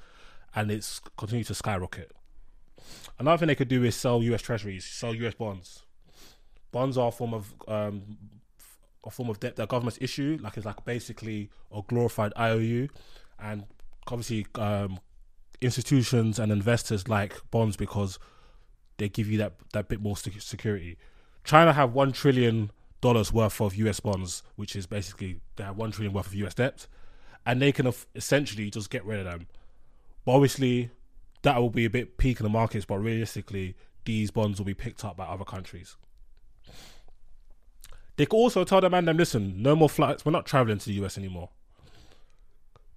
and 0.56 0.70
it's 0.72 1.00
continued 1.16 1.46
to 1.46 1.54
skyrocket. 1.54 2.10
Another 3.18 3.38
thing 3.38 3.46
they 3.46 3.54
could 3.54 3.68
do 3.68 3.84
is 3.84 3.94
sell 3.94 4.22
US 4.22 4.42
treasuries, 4.42 4.84
sell 4.84 5.14
US 5.14 5.34
bonds 5.34 5.84
bonds 6.76 6.98
are 6.98 7.08
a 7.08 7.10
form 7.10 7.32
of 7.32 7.54
um, 7.68 8.18
a 9.02 9.10
form 9.10 9.30
of 9.30 9.40
debt 9.40 9.56
that 9.56 9.68
governments 9.70 9.98
issue, 10.00 10.38
like 10.42 10.58
it's 10.58 10.66
like 10.66 10.84
basically 10.84 11.48
a 11.74 11.80
glorified 11.86 12.34
IOU, 12.38 12.88
and 13.38 13.64
obviously 14.08 14.46
um, 14.56 14.98
institutions 15.62 16.38
and 16.38 16.52
investors 16.52 17.08
like 17.08 17.34
bonds 17.50 17.78
because 17.78 18.18
they 18.98 19.08
give 19.08 19.26
you 19.26 19.38
that 19.38 19.54
that 19.72 19.88
bit 19.88 20.02
more 20.02 20.18
security. 20.18 20.98
China 21.44 21.72
have 21.72 21.94
one 21.94 22.12
trillion 22.12 22.70
dollars 23.00 23.32
worth 23.32 23.58
of 23.60 23.74
US 23.76 24.00
bonds, 24.00 24.42
which 24.56 24.76
is 24.76 24.86
basically 24.86 25.40
they 25.56 25.64
have 25.64 25.78
one 25.78 25.92
trillion 25.92 26.12
worth 26.12 26.26
of 26.26 26.34
US 26.34 26.52
debt, 26.52 26.86
and 27.46 27.62
they 27.62 27.72
can 27.72 27.90
essentially 28.14 28.68
just 28.70 28.90
get 28.90 29.02
rid 29.06 29.20
of 29.20 29.24
them. 29.24 29.46
But 30.26 30.32
obviously, 30.32 30.90
that 31.42 31.56
will 31.56 31.70
be 31.70 31.84
a 31.84 31.90
bit 31.90 32.18
peak 32.18 32.40
in 32.40 32.44
the 32.44 32.50
markets, 32.50 32.84
but 32.84 32.98
realistically, 32.98 33.76
these 34.04 34.32
bonds 34.32 34.58
will 34.58 34.66
be 34.66 34.74
picked 34.74 35.04
up 35.04 35.16
by 35.16 35.24
other 35.24 35.44
countries. 35.44 35.96
They 38.16 38.26
could 38.26 38.36
also 38.36 38.64
tell 38.64 38.80
the 38.80 38.90
man 38.90 39.04
them, 39.04 39.16
listen, 39.16 39.62
no 39.62 39.76
more 39.76 39.88
flights. 39.88 40.24
We're 40.24 40.32
not 40.32 40.44
traveling 40.44 40.78
to 40.78 40.86
the 40.86 41.04
US 41.04 41.16
anymore. 41.16 41.50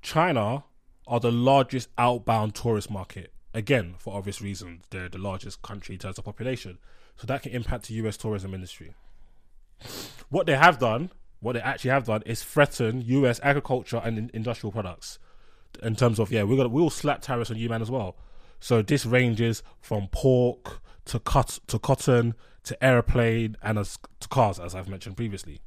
China 0.02 0.63
are 1.08 1.20
the 1.20 1.32
largest 1.32 1.89
outbound 1.98 2.56
tourist 2.56 2.89
market. 2.89 3.32
Again, 3.54 3.96
for 4.00 4.15
obvious 4.18 4.42
reasons, 4.42 4.86
they're 4.89 5.10
the 5.10 5.18
largest 5.20 5.62
country 5.62 5.96
in 5.96 6.00
terms 6.00 6.18
of 6.18 6.26
population. 6.26 6.80
So 7.15 7.28
that 7.28 7.44
can 7.44 7.52
impact 7.52 7.89
the 7.89 7.96
US 7.96 8.18
tourism 8.18 8.56
industry. 8.56 8.96
What 10.30 10.48
they 10.48 10.56
have 10.56 10.80
done, 10.80 11.12
what 11.42 11.54
they 11.54 11.62
actually 11.62 11.92
have 11.92 12.06
done, 12.06 12.24
is 12.26 12.44
threaten 12.44 13.02
US 13.02 13.39
agriculture 13.44 14.02
and 14.04 14.32
industrial 14.32 14.72
products. 14.72 15.20
In 15.84 15.96
terms 15.96 16.20
of, 16.20 16.32
yeah, 16.32 16.44
we're 16.44 16.58
gonna 16.58 16.70
we'll 16.70 16.90
slap 16.90 17.22
tariffs 17.22 17.52
on 17.52 17.58
you, 17.58 17.70
man, 17.70 17.82
as 17.82 17.92
well. 17.92 18.18
So 18.60 18.82
this 18.82 19.06
ranges 19.06 19.64
from 19.80 20.08
pork 20.08 20.82
to 21.06 21.20
cut 21.20 21.60
to 21.68 21.80
cotton 21.80 22.36
to 22.64 22.84
airplane 22.84 23.58
and 23.62 23.80
as, 23.80 23.98
to 24.20 24.28
cars, 24.28 24.60
as 24.60 24.76
I've 24.76 24.88
mentioned 24.88 25.16
previously. 25.16 25.62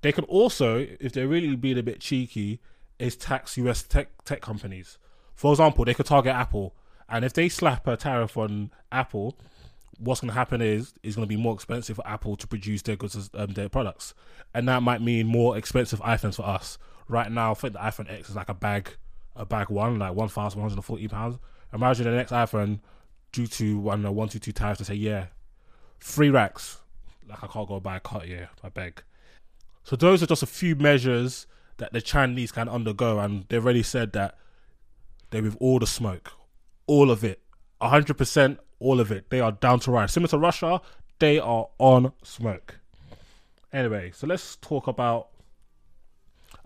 They 0.00 0.12
can 0.12 0.24
also, 0.24 0.86
if 1.00 1.12
they're 1.12 1.28
really 1.28 1.54
being 1.56 1.78
a 1.78 1.82
bit 1.82 2.00
cheeky, 2.00 2.60
is 2.98 3.16
tax 3.16 3.56
US 3.58 3.82
tech 3.82 4.24
tech 4.24 4.40
companies. 4.40 4.98
For 5.34 5.52
example, 5.52 5.84
they 5.84 5.94
could 5.94 6.06
target 6.06 6.34
Apple, 6.34 6.74
and 7.08 7.24
if 7.24 7.32
they 7.32 7.48
slap 7.48 7.86
a 7.86 7.96
tariff 7.96 8.36
on 8.36 8.70
Apple, 8.90 9.36
what's 9.98 10.20
going 10.20 10.28
to 10.28 10.34
happen 10.34 10.60
is 10.60 10.94
it's 11.02 11.16
going 11.16 11.26
to 11.26 11.34
be 11.34 11.40
more 11.40 11.54
expensive 11.54 11.96
for 11.96 12.06
Apple 12.06 12.36
to 12.36 12.46
produce 12.46 12.82
their 12.82 12.96
goods, 12.96 13.30
um, 13.34 13.52
their 13.52 13.68
products, 13.68 14.14
and 14.54 14.68
that 14.68 14.82
might 14.82 15.02
mean 15.02 15.26
more 15.26 15.56
expensive 15.56 16.00
iPhones 16.00 16.36
for 16.36 16.46
us. 16.46 16.78
Right 17.08 17.30
now, 17.30 17.50
I 17.50 17.54
think 17.54 17.74
the 17.74 17.78
iPhone 17.80 18.10
X 18.10 18.30
is 18.30 18.36
like 18.36 18.48
a 18.48 18.54
bag, 18.54 18.90
a 19.36 19.44
bag 19.44 19.68
one, 19.70 19.98
like 19.98 20.14
one 20.14 20.28
thousand 20.28 20.60
one 20.60 20.70
hundred 20.70 20.82
forty 20.82 21.08
pounds. 21.08 21.38
Imagine 21.72 22.04
the 22.04 22.12
next 22.12 22.32
iPhone, 22.32 22.80
due 23.32 23.46
to 23.46 23.78
one 23.78 24.14
one 24.14 24.28
two 24.28 24.38
two 24.38 24.52
tariffs, 24.52 24.78
to 24.78 24.84
say 24.84 24.94
yeah, 24.94 25.26
three 26.00 26.30
racks. 26.30 26.78
Like 27.28 27.42
I 27.42 27.46
can't 27.46 27.68
go 27.68 27.80
buy 27.80 27.96
a 27.96 28.00
Cartier, 28.00 28.50
I 28.62 28.68
beg. 28.68 29.02
So 29.84 29.96
those 29.96 30.22
are 30.22 30.26
just 30.26 30.42
a 30.42 30.46
few 30.46 30.76
measures 30.76 31.46
that 31.78 31.92
the 31.92 32.00
Chinese 32.00 32.52
can 32.52 32.68
undergo, 32.68 33.18
and 33.18 33.46
they've 33.48 33.64
already 33.64 33.82
said 33.82 34.12
that 34.12 34.36
they 35.30 35.40
with 35.40 35.56
all 35.60 35.78
the 35.78 35.86
smoke, 35.86 36.32
all 36.86 37.10
of 37.10 37.24
it, 37.24 37.40
hundred 37.80 38.18
percent, 38.18 38.60
all 38.78 39.00
of 39.00 39.10
it. 39.10 39.30
They 39.30 39.40
are 39.40 39.52
down 39.52 39.80
to 39.80 39.90
ride. 39.90 40.10
Similar 40.10 40.28
to 40.28 40.38
Russia, 40.38 40.80
they 41.18 41.38
are 41.38 41.68
on 41.78 42.12
smoke. 42.22 42.78
Anyway, 43.72 44.12
so 44.14 44.26
let's 44.26 44.56
talk 44.56 44.86
about, 44.86 45.28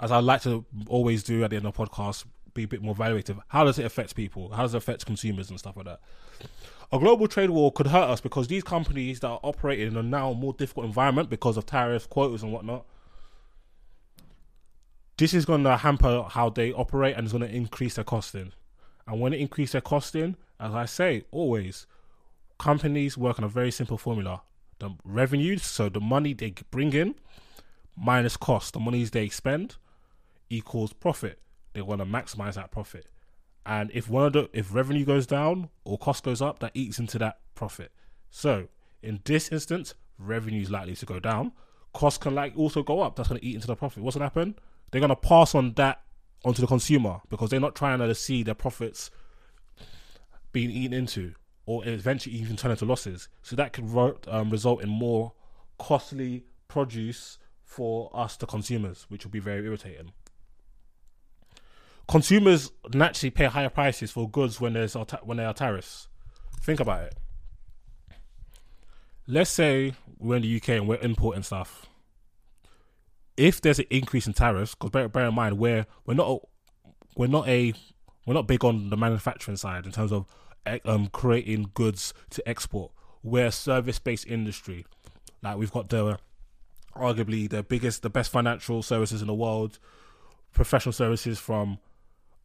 as 0.00 0.11
I 0.12 0.18
like 0.18 0.42
to 0.42 0.64
always 0.88 1.22
do 1.22 1.44
at 1.44 1.50
the 1.50 1.56
end 1.56 1.66
of 1.66 1.74
the 1.74 1.87
podcast, 1.87 2.24
be 2.54 2.64
a 2.64 2.68
bit 2.68 2.82
more 2.82 2.94
evaluative. 2.94 3.38
How 3.48 3.64
does 3.64 3.78
it 3.78 3.85
affect 3.85 4.14
people? 4.14 4.50
How 4.50 4.62
does 4.62 4.74
it 4.74 4.78
affect 4.78 5.06
consumers 5.06 5.50
and 5.50 5.59
stuff 5.59 5.76
like 5.76 5.87
that? 5.87 6.00
A 6.92 6.98
global 6.98 7.28
trade 7.28 7.50
war 7.50 7.72
could 7.72 7.88
hurt 7.88 8.09
us 8.09 8.20
because 8.20 8.48
these 8.48 8.62
companies 8.62 9.20
that 9.20 9.28
are 9.28 9.40
operating 9.42 9.88
in 9.88 9.96
a 9.96 10.02
now 10.02 10.32
more 10.32 10.52
difficult 10.52 10.87
environment 10.87 11.28
because 11.28 11.56
of 11.56 11.66
tariffs, 11.66 12.06
quotas, 12.06 12.42
and 12.42 12.52
whatnot 12.52 12.87
this 15.16 15.32
is 15.32 15.44
going 15.44 15.64
to 15.64 15.76
hamper 15.76 16.24
how 16.28 16.50
they 16.50 16.72
operate 16.72 17.16
and 17.16 17.24
it's 17.24 17.32
going 17.32 17.48
to 17.48 17.54
increase 17.54 17.94
their 17.94 18.04
costing. 18.04 18.52
And 19.06 19.20
when 19.20 19.32
it 19.32 19.40
increases 19.40 19.72
their 19.72 19.80
costing, 19.80 20.37
as 20.61 20.74
I 20.74 20.85
say 20.85 21.24
always, 21.30 21.87
companies 22.59 23.16
work 23.16 23.38
on 23.38 23.44
a 23.44 23.48
very 23.48 23.70
simple 23.70 23.98
formula: 23.98 24.42
the 24.78 24.90
revenues, 25.04 25.62
so 25.62 25.88
the 25.88 26.00
money 26.00 26.35
they 26.35 26.54
bring 26.70 26.92
in 26.92 27.14
minus 27.96 28.37
cost, 28.37 28.74
the 28.74 28.80
monies 28.80 29.11
they 29.11 29.28
spend 29.28 29.76
equals 30.50 30.92
profit. 30.92 31.40
They 31.72 31.82
want 31.82 32.00
to 32.00 32.06
maximize 32.06 32.54
that 32.54 32.70
profit. 32.70 33.06
And 33.64 33.90
if 33.92 34.09
one 34.09 34.26
of 34.26 34.32
the 34.32 34.48
if 34.52 34.74
revenue 34.74 35.04
goes 35.04 35.26
down 35.26 35.70
or 35.85 35.98
cost 35.98 36.24
goes 36.24 36.40
up, 36.40 36.61
that 36.61 36.72
eats 36.74 36.98
into 36.98 37.18
that 37.18 37.38
profit. 37.54 37.92
So 38.30 38.68
in 39.02 39.20
this 39.24 39.50
instance, 39.50 39.94
revenue 40.18 40.62
is 40.62 40.70
likely 40.70 40.94
to 40.96 41.06
go 41.06 41.18
down. 41.18 41.52
Cost 41.92 42.20
can 42.20 42.35
like 42.35 42.56
also 42.56 42.82
go 42.82 43.00
up. 43.00 43.16
That's 43.16 43.28
going 43.28 43.40
to 43.40 43.46
eat 43.46 43.54
into 43.54 43.66
the 43.66 43.76
profit. 43.76 44.02
What's 44.02 44.16
going 44.16 44.28
to 44.28 44.35
happen? 44.35 44.56
they're 44.90 45.00
going 45.00 45.11
to 45.11 45.16
pass 45.16 45.54
on 45.54 45.72
that 45.74 46.02
onto 46.44 46.61
the 46.61 46.66
consumer 46.66 47.20
because 47.28 47.50
they're 47.50 47.61
not 47.61 47.74
trying 47.74 47.98
to 47.98 48.14
see 48.14 48.42
their 48.42 48.54
profits 48.54 49.11
being 50.52 50.70
eaten 50.70 50.92
into 50.92 51.35
or 51.66 51.87
eventually 51.87 52.37
even 52.37 52.56
turn 52.56 52.70
into 52.70 52.85
losses. 52.85 53.28
So 53.42 53.56
that 53.56 53.72
could 53.72 53.85
um, 54.28 54.50
result 54.50 54.82
in 54.82 54.88
more 54.88 55.32
costly 55.78 56.44
produce 56.68 57.38
for 57.64 58.11
us, 58.14 58.37
the 58.37 58.46
consumers, 58.46 59.06
which 59.09 59.24
will 59.24 59.32
be 59.32 59.40
very 59.40 59.66
irritating. 59.66 60.12
Consumers 62.09 62.71
naturally 62.95 63.31
pay 63.31 63.47
higher 63.47 63.69
prices 63.69 64.11
for 64.11 64.31
goods 64.31 64.61
when 64.61 64.75
there's 64.75 64.95
when 64.95 65.38
there 65.38 65.49
are 65.49 65.55
tariffs. 65.55 66.09
Think 66.61 66.81
about 66.81 67.05
it. 67.05 67.14
Let's 69.27 69.51
say 69.51 69.95
we're 70.19 70.37
in 70.37 70.42
the 70.42 70.57
UK 70.57 70.69
and 70.71 70.88
we're 70.88 71.01
importing 71.01 71.42
stuff 71.42 71.87
if 73.37 73.61
there's 73.61 73.79
an 73.79 73.87
increase 73.90 74.27
in 74.27 74.33
tariffs, 74.33 74.75
because 74.75 74.90
bear, 74.90 75.09
bear 75.09 75.27
in 75.27 75.35
mind 75.35 75.59
we're 75.59 75.87
we're 76.05 76.14
not 76.14 76.40
we're 77.16 77.27
not 77.27 77.47
a 77.49 77.73
we're 78.27 78.35
not 78.35 78.47
big 78.47 78.64
on 78.64 78.90
the 78.90 78.97
manufacturing 78.97 79.57
side 79.57 79.87
in 79.87 79.92
terms 79.92 80.12
of 80.12 80.27
eh, 80.64 80.79
um, 80.85 81.09
creating 81.09 81.71
goods 81.75 82.14
to 82.31 82.47
export. 82.49 82.92
We're 83.23 83.47
a 83.47 83.53
service 83.53 83.99
based 83.99 84.27
industry. 84.27 84.87
Like 85.42 85.59
we've 85.59 85.73
got 85.73 85.88
the 85.88 86.19
arguably 86.95 87.49
the 87.49 87.62
biggest, 87.62 88.03
the 88.03 88.11
best 88.11 88.31
financial 88.31 88.83
services 88.83 89.21
in 89.21 89.27
the 89.27 89.35
world, 89.35 89.79
professional 90.53 90.92
services 90.92 91.38
from 91.38 91.79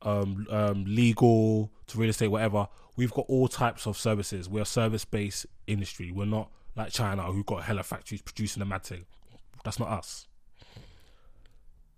um, 0.03 0.47
um, 0.49 0.85
legal 0.87 1.71
to 1.87 1.97
real 1.97 2.09
estate, 2.09 2.27
whatever. 2.27 2.67
We've 2.95 3.11
got 3.11 3.25
all 3.27 3.47
types 3.47 3.85
of 3.85 3.97
services. 3.97 4.49
We're 4.49 4.63
a 4.63 4.65
service 4.65 5.05
based 5.05 5.45
industry. 5.67 6.11
We're 6.11 6.25
not 6.25 6.51
like 6.75 6.91
China 6.91 7.23
who've 7.23 7.45
got 7.45 7.63
hella 7.63 7.83
factories 7.83 8.21
producing 8.21 8.59
the 8.59 8.65
mad 8.65 8.83
thing. 8.83 9.05
That's 9.63 9.79
not 9.79 9.89
us. 9.89 10.27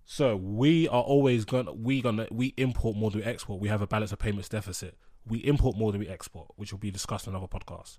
So 0.06 0.36
we 0.36 0.88
are 0.90 1.02
always 1.02 1.46
gonna 1.46 1.74
we 1.74 2.02
gonna 2.02 2.28
we 2.30 2.54
import 2.58 2.96
more 2.96 3.10
than 3.10 3.22
we 3.22 3.26
export. 3.26 3.62
We 3.62 3.70
have 3.70 3.82
a 3.82 3.88
balance 3.88 4.12
of 4.12 4.20
payments 4.20 4.50
deficit. 4.50 4.98
We 5.26 5.40
import 5.40 5.78
more 5.78 5.92
than 5.92 6.02
we 6.02 6.08
export, 6.10 6.50
which 6.56 6.72
will 6.72 6.80
be 6.80 6.92
discussed 6.92 7.26
in 7.28 7.34
another 7.34 7.48
podcast. 7.48 7.98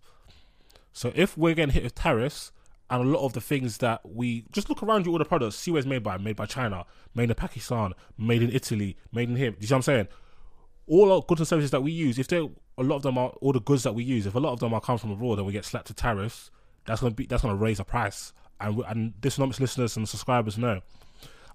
So 0.92 1.12
if 1.14 1.36
we're 1.36 1.54
getting 1.54 1.72
hit 1.72 1.82
with 1.82 1.94
tariffs 1.94 2.52
and 2.90 3.02
a 3.02 3.06
lot 3.06 3.24
of 3.24 3.32
the 3.32 3.40
things 3.40 3.78
that 3.78 4.00
we 4.04 4.44
just 4.52 4.68
look 4.68 4.82
around 4.82 5.06
you, 5.06 5.12
all 5.12 5.18
the 5.18 5.24
products, 5.24 5.56
see 5.56 5.70
where 5.70 5.78
it's 5.78 5.86
made 5.86 6.02
by, 6.02 6.18
made 6.18 6.36
by 6.36 6.46
China, 6.46 6.84
made 7.14 7.30
in 7.30 7.34
Pakistan, 7.34 7.92
made 8.18 8.42
in 8.42 8.50
Italy, 8.50 8.96
made 9.12 9.28
in 9.30 9.36
here. 9.36 9.50
Do 9.50 9.56
you 9.60 9.66
see 9.66 9.74
what 9.74 9.78
I'm 9.78 9.82
saying? 9.82 10.08
All 10.86 11.12
our 11.12 11.22
goods 11.22 11.40
and 11.40 11.48
services 11.48 11.70
that 11.70 11.82
we 11.82 11.92
use, 11.92 12.18
if 12.18 12.28
they 12.28 12.36
a 12.76 12.82
lot 12.82 12.96
of 12.96 13.02
them 13.02 13.16
are 13.16 13.28
all 13.40 13.52
the 13.52 13.60
goods 13.60 13.84
that 13.84 13.94
we 13.94 14.04
use, 14.04 14.26
if 14.26 14.34
a 14.34 14.38
lot 14.38 14.52
of 14.52 14.60
them 14.60 14.74
are 14.74 14.80
come 14.80 14.98
from 14.98 15.12
abroad 15.12 15.38
and 15.38 15.46
we 15.46 15.52
get 15.52 15.64
slapped 15.64 15.86
to 15.86 15.94
tariffs, 15.94 16.50
that's 16.84 17.00
gonna 17.00 17.14
be 17.14 17.26
that's 17.26 17.42
gonna 17.42 17.54
raise 17.54 17.78
the 17.78 17.84
price. 17.84 18.32
And 18.60 18.82
and 18.86 19.14
Dysonomics 19.20 19.60
listeners 19.60 19.96
and 19.96 20.08
subscribers 20.08 20.58
know 20.58 20.82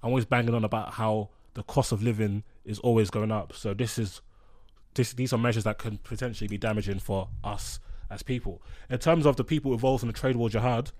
I'm 0.01 0.09
always 0.09 0.25
banging 0.25 0.55
on 0.55 0.63
about 0.63 0.93
how 0.93 1.29
the 1.53 1.63
cost 1.63 1.91
of 1.91 2.01
living 2.01 2.43
is 2.65 2.79
always 2.79 3.09
going 3.09 3.31
up. 3.31 3.53
So 3.53 3.73
this 3.73 3.99
is 3.99 4.21
this 4.95 5.13
these 5.13 5.33
are 5.33 5.37
measures 5.37 5.63
that 5.65 5.77
can 5.77 5.97
potentially 5.99 6.47
be 6.47 6.57
damaging 6.57 6.99
for 6.99 7.29
us 7.43 7.79
as 8.09 8.23
people. 8.23 8.61
In 8.89 8.97
terms 8.97 9.25
of 9.25 9.35
the 9.35 9.43
people 9.43 9.73
involved 9.73 10.03
in 10.03 10.07
the 10.07 10.13
trade 10.13 10.35
war 10.35 10.49
jihad, 10.49 10.91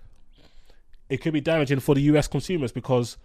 it 1.10 1.18
could 1.18 1.34
be 1.34 1.42
damaging 1.42 1.80
for 1.80 1.96
the 1.96 2.02
US 2.02 2.28
consumers 2.28 2.72
because 2.72 3.18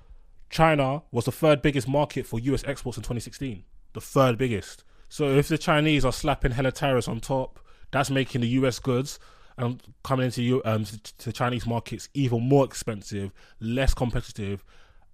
China 0.51 1.03
was 1.11 1.27
the 1.27 1.33
third 1.33 1.63
biggest 1.63 1.87
market 1.87 2.27
for 2.27 2.41
US 2.41 2.65
exports 2.65 2.97
in 2.97 3.03
2016. 3.03 3.65
The 3.93 4.01
third 4.01 4.39
biggest. 4.39 4.85
So 5.09 5.29
if 5.29 5.49
the 5.49 5.59
Chinese 5.59 6.05
are 6.05 6.13
slapping 6.13 6.53
hella 6.53 6.73
tariffs 6.73 7.09
on 7.09 7.21
top, 7.21 7.61
that's 7.91 8.11
making 8.11 8.41
the 8.41 8.49
US 8.49 8.79
goods 8.79 9.19
and 9.57 9.67
um, 9.67 9.79
coming 10.03 10.27
into 10.27 10.61
um, 10.65 10.85
to 11.19 11.33
Chinese 11.33 11.67
markets 11.67 12.09
even 12.15 12.43
more 12.43 12.65
expensive, 12.65 13.33
less 13.61 13.95
competitive, 13.95 14.65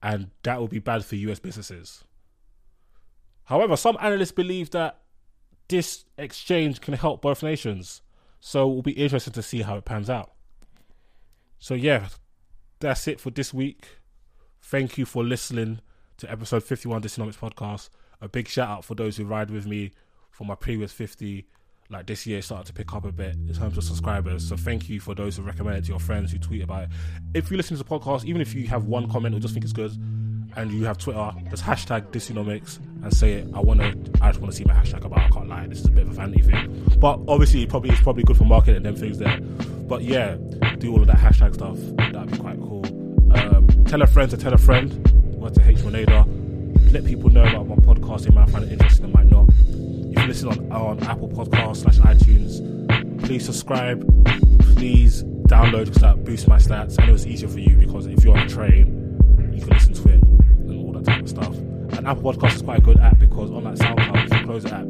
and 0.02 0.30
that 0.44 0.60
would 0.60 0.70
be 0.70 0.78
bad 0.78 1.04
for 1.04 1.16
US 1.16 1.38
businesses. 1.38 2.04
However, 3.44 3.76
some 3.76 3.98
analysts 4.00 4.32
believe 4.32 4.70
that 4.70 5.00
this 5.68 6.04
exchange 6.16 6.80
can 6.80 6.94
help 6.94 7.20
both 7.20 7.42
nations, 7.42 8.00
so 8.40 8.70
it 8.70 8.74
will 8.74 8.82
be 8.82 8.92
interesting 8.92 9.32
to 9.34 9.42
see 9.42 9.62
how 9.62 9.76
it 9.76 9.84
pans 9.84 10.08
out. 10.08 10.32
So, 11.58 11.74
yeah, 11.74 12.08
that's 12.80 13.06
it 13.06 13.20
for 13.20 13.30
this 13.30 13.54
week. 13.54 13.98
Thank 14.62 14.98
you 14.98 15.04
for 15.04 15.22
listening 15.22 15.80
to 16.16 16.30
episode 16.30 16.64
51 16.64 17.02
Dysonomics 17.02 17.38
Podcast. 17.38 17.90
A 18.20 18.28
big 18.28 18.48
shout 18.48 18.68
out 18.68 18.84
for 18.84 18.94
those 18.94 19.16
who 19.16 19.24
ride 19.24 19.50
with 19.50 19.66
me 19.66 19.92
for 20.30 20.44
my 20.44 20.54
previous 20.54 20.92
50 20.92 21.46
like 21.90 22.06
this 22.06 22.24
year 22.24 22.40
started 22.40 22.66
to 22.66 22.72
pick 22.72 22.94
up 22.94 23.04
a 23.04 23.10
bit 23.10 23.34
in 23.34 23.52
terms 23.52 23.76
of 23.76 23.82
subscribers. 23.82 24.48
So 24.48 24.56
thank 24.56 24.88
you 24.88 25.00
for 25.00 25.12
those 25.14 25.36
who 25.36 25.42
recommend 25.42 25.78
it 25.78 25.84
to 25.86 25.88
your 25.88 25.98
friends 25.98 26.30
who 26.30 26.38
tweet 26.38 26.62
about 26.62 26.84
it. 26.84 26.90
If 27.34 27.50
you 27.50 27.56
listen 27.56 27.76
to 27.76 27.82
the 27.82 27.88
podcast, 27.88 28.24
even 28.24 28.40
if 28.40 28.54
you 28.54 28.68
have 28.68 28.84
one 28.84 29.10
comment 29.10 29.34
or 29.34 29.40
just 29.40 29.54
think 29.54 29.64
it's 29.64 29.72
good, 29.72 29.90
and 30.56 30.70
you 30.72 30.84
have 30.84 30.98
Twitter, 30.98 31.32
just 31.48 31.64
hashtag 31.64 32.10
Dysonomics 32.10 32.78
and 33.02 33.12
say 33.12 33.34
it. 33.34 33.48
I 33.54 33.60
wanna, 33.60 33.94
I 34.20 34.30
just 34.30 34.40
wanna 34.40 34.52
see 34.52 34.64
my 34.64 34.74
hashtag 34.74 35.04
about. 35.04 35.18
I 35.18 35.28
can't 35.28 35.48
lie, 35.48 35.66
this 35.66 35.80
is 35.80 35.86
a 35.86 35.90
bit 35.90 36.04
of 36.04 36.10
a 36.10 36.14
vanity 36.14 36.42
thing, 36.42 36.96
but 36.98 37.20
obviously, 37.28 37.66
probably 37.66 37.90
it's 37.90 38.00
probably 38.00 38.24
good 38.24 38.36
for 38.36 38.44
marketing 38.44 38.76
and 38.76 38.86
them 38.86 38.96
things 38.96 39.18
there. 39.18 39.40
But 39.40 40.02
yeah, 40.02 40.36
do 40.80 40.92
all 40.92 41.00
of 41.00 41.06
that 41.06 41.18
hashtag 41.18 41.54
stuff. 41.54 41.76
That'd 42.12 42.32
be 42.32 42.38
quite 42.38 42.58
cool. 42.58 42.84
Um, 43.32 43.68
tell 43.84 44.02
a 44.02 44.06
friend 44.06 44.30
to 44.30 44.36
tell 44.36 44.54
a 44.54 44.58
friend. 44.58 44.90
What's 45.34 45.58
to 45.58 45.68
H 45.68 45.78
Monada. 45.78 46.26
Let 46.92 47.04
people 47.04 47.30
know 47.30 47.44
about 47.44 47.68
my 47.68 47.76
podcast. 47.76 48.22
They 48.22 48.30
might 48.30 48.48
find 48.48 48.64
it 48.64 48.72
interesting, 48.72 49.06
they 49.06 49.12
might 49.12 49.30
not. 49.30 49.46
You 49.68 50.14
can 50.16 50.26
listen 50.26 50.48
on, 50.48 50.72
on 50.72 51.02
Apple 51.04 51.28
Podcasts 51.28 51.78
slash 51.78 51.98
iTunes. 51.98 53.24
Please 53.24 53.44
subscribe. 53.44 54.00
Please 54.74 55.22
download 55.22 55.86
because 55.86 56.02
that 56.02 56.24
boosts 56.24 56.48
my 56.48 56.56
stats. 56.56 56.98
and 56.98 57.10
it's 57.10 57.26
easier 57.26 57.48
for 57.48 57.60
you 57.60 57.76
because 57.76 58.06
if 58.06 58.24
you're 58.24 58.36
on 58.36 58.46
a 58.46 58.48
train, 58.48 59.52
you 59.52 59.60
can 59.60 59.70
listen 59.70 59.92
to 59.94 60.08
it 60.08 60.22
and 60.22 60.80
all 60.80 60.92
that 60.92 61.04
type 61.04 61.22
of 61.22 61.28
stuff. 61.28 61.54
And 61.56 62.06
Apple 62.06 62.32
Podcast 62.32 62.54
is 62.56 62.62
quite 62.62 62.78
a 62.78 62.82
good 62.82 62.98
app 62.98 63.18
because 63.18 63.50
on 63.50 63.64
that 63.64 63.74
SoundCloud, 63.74 64.26
if 64.26 64.40
you 64.40 64.46
close 64.46 64.62
the 64.64 64.74
app, 64.74 64.86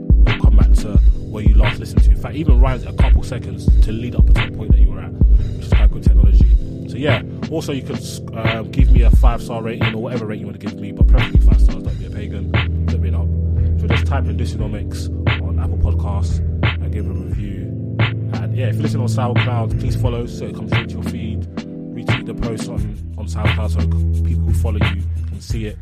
back 0.60 0.72
to 0.72 0.88
where 1.30 1.42
you 1.42 1.54
last 1.54 1.78
listened 1.78 2.02
to. 2.04 2.10
In 2.10 2.16
fact, 2.16 2.34
even 2.34 2.60
runs 2.60 2.84
a 2.84 2.92
couple 2.92 3.22
seconds 3.22 3.66
to 3.84 3.92
lead 3.92 4.14
up 4.14 4.26
to 4.26 4.32
the 4.32 4.52
point 4.56 4.72
that 4.72 4.80
you 4.80 4.90
were 4.90 5.00
at, 5.00 5.10
which 5.10 5.66
is 5.66 5.72
quite 5.72 5.90
good 5.90 6.02
technology. 6.02 6.88
So 6.88 6.96
yeah. 6.96 7.22
Also, 7.50 7.72
you 7.72 7.82
could 7.82 8.00
uh, 8.34 8.62
give 8.62 8.90
me 8.90 9.02
a 9.02 9.10
five 9.10 9.42
star 9.42 9.62
rating 9.62 9.94
or 9.94 10.02
whatever 10.02 10.26
rating 10.26 10.40
you 10.42 10.46
want 10.46 10.60
to 10.60 10.66
give 10.66 10.78
me, 10.78 10.92
but 10.92 11.06
preferably 11.06 11.40
five 11.40 11.60
stars. 11.60 11.82
Don't 11.82 11.98
be 11.98 12.06
a 12.06 12.10
pagan. 12.10 12.50
Me 13.00 13.10
know. 13.10 13.26
So 13.80 13.86
just 13.86 14.06
type 14.06 14.26
in 14.26 14.36
Dysonomics 14.36 15.08
on 15.40 15.58
Apple 15.58 15.78
Podcasts 15.78 16.38
and 16.62 16.92
give 16.92 17.06
a 17.06 17.12
review. 17.12 17.96
And 18.34 18.54
yeah, 18.54 18.66
if 18.66 18.76
you 18.76 18.82
listen 18.82 19.00
on 19.00 19.06
SoundCloud, 19.06 19.80
please 19.80 19.96
follow 19.96 20.26
so 20.26 20.44
it 20.44 20.54
comes 20.54 20.70
straight 20.70 20.90
to 20.90 20.96
your 20.96 21.04
feed. 21.04 21.40
Retweet 21.56 22.26
the 22.26 22.34
post 22.34 22.68
on 22.68 22.80
on 23.16 23.26
SoundCloud 23.26 23.70
so 23.70 24.22
people 24.22 24.42
who 24.42 24.52
follow 24.52 24.78
you 24.94 25.02
can 25.28 25.40
see 25.40 25.64
it. 25.66 25.78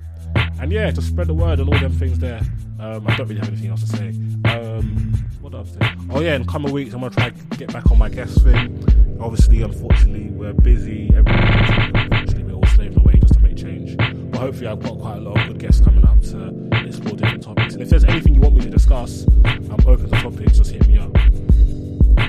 And 0.61 0.73
yeah, 0.73 0.91
just 0.91 1.09
spread 1.09 1.29
the 1.29 1.35
word 1.35 1.61
and 1.61 1.69
all 1.69 1.79
them 1.79 1.93
things 1.93 2.19
there. 2.19 2.41
Um, 2.81 3.07
I 3.07 3.17
don't 3.17 3.29
really 3.29 3.41
have 3.41 3.49
anything 3.49 3.71
else 3.71 3.81
to 3.81 3.97
say. 3.97 4.09
Um, 4.45 5.15
what 5.41 5.55
else? 5.55 5.77
Oh 6.11 6.21
yeah, 6.21 6.35
in 6.35 6.45
coming 6.47 6.73
weeks 6.73 6.95
I'm 6.95 7.01
gonna 7.01 7.15
try 7.15 7.31
get 7.57 7.73
back 7.73 7.91
on 7.91 7.99
my 7.99 8.09
guest 8.09 8.43
thing. 8.43 9.19
Obviously, 9.21 9.63
unfortunately, 9.63 10.31
we're 10.31 10.53
busy. 10.53 11.09
Unfortunately, 11.15 12.43
we're 12.45 12.55
all 12.55 12.67
slaving 12.67 12.99
away 12.99 13.19
just 13.21 13.35
to 13.35 13.41
make 13.41 13.57
change. 13.57 13.97
But 13.97 14.41
hopefully, 14.41 14.67
I've 14.69 14.83
got 14.83 14.99
quite 14.99 15.17
a 15.17 15.21
lot 15.21 15.39
of 15.39 15.49
good 15.49 15.59
guests 15.59 15.81
coming 15.81 16.05
up 16.05 16.21
to 16.23 16.87
explore 16.87 17.17
different 17.17 17.43
topics. 17.43 17.75
And 17.75 17.83
if 17.83 17.91
there's 17.91 18.05
anything 18.05 18.35
you 18.35 18.41
want 18.41 18.57
me 18.57 18.63
to 18.63 18.71
discuss, 18.71 19.27
I'm 19.45 19.87
open 19.87 20.11
to 20.11 20.21
topics. 20.23 20.59
Just 20.59 20.71
hit 20.71 20.87
me 20.87 20.99
up. 20.99 21.13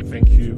Thank 0.07 0.29
you, 0.29 0.55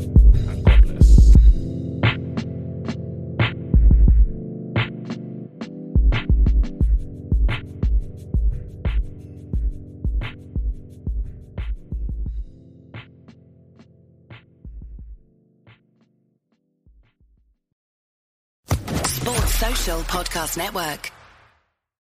Podcast 20.00 20.58
Network. 20.58 21.21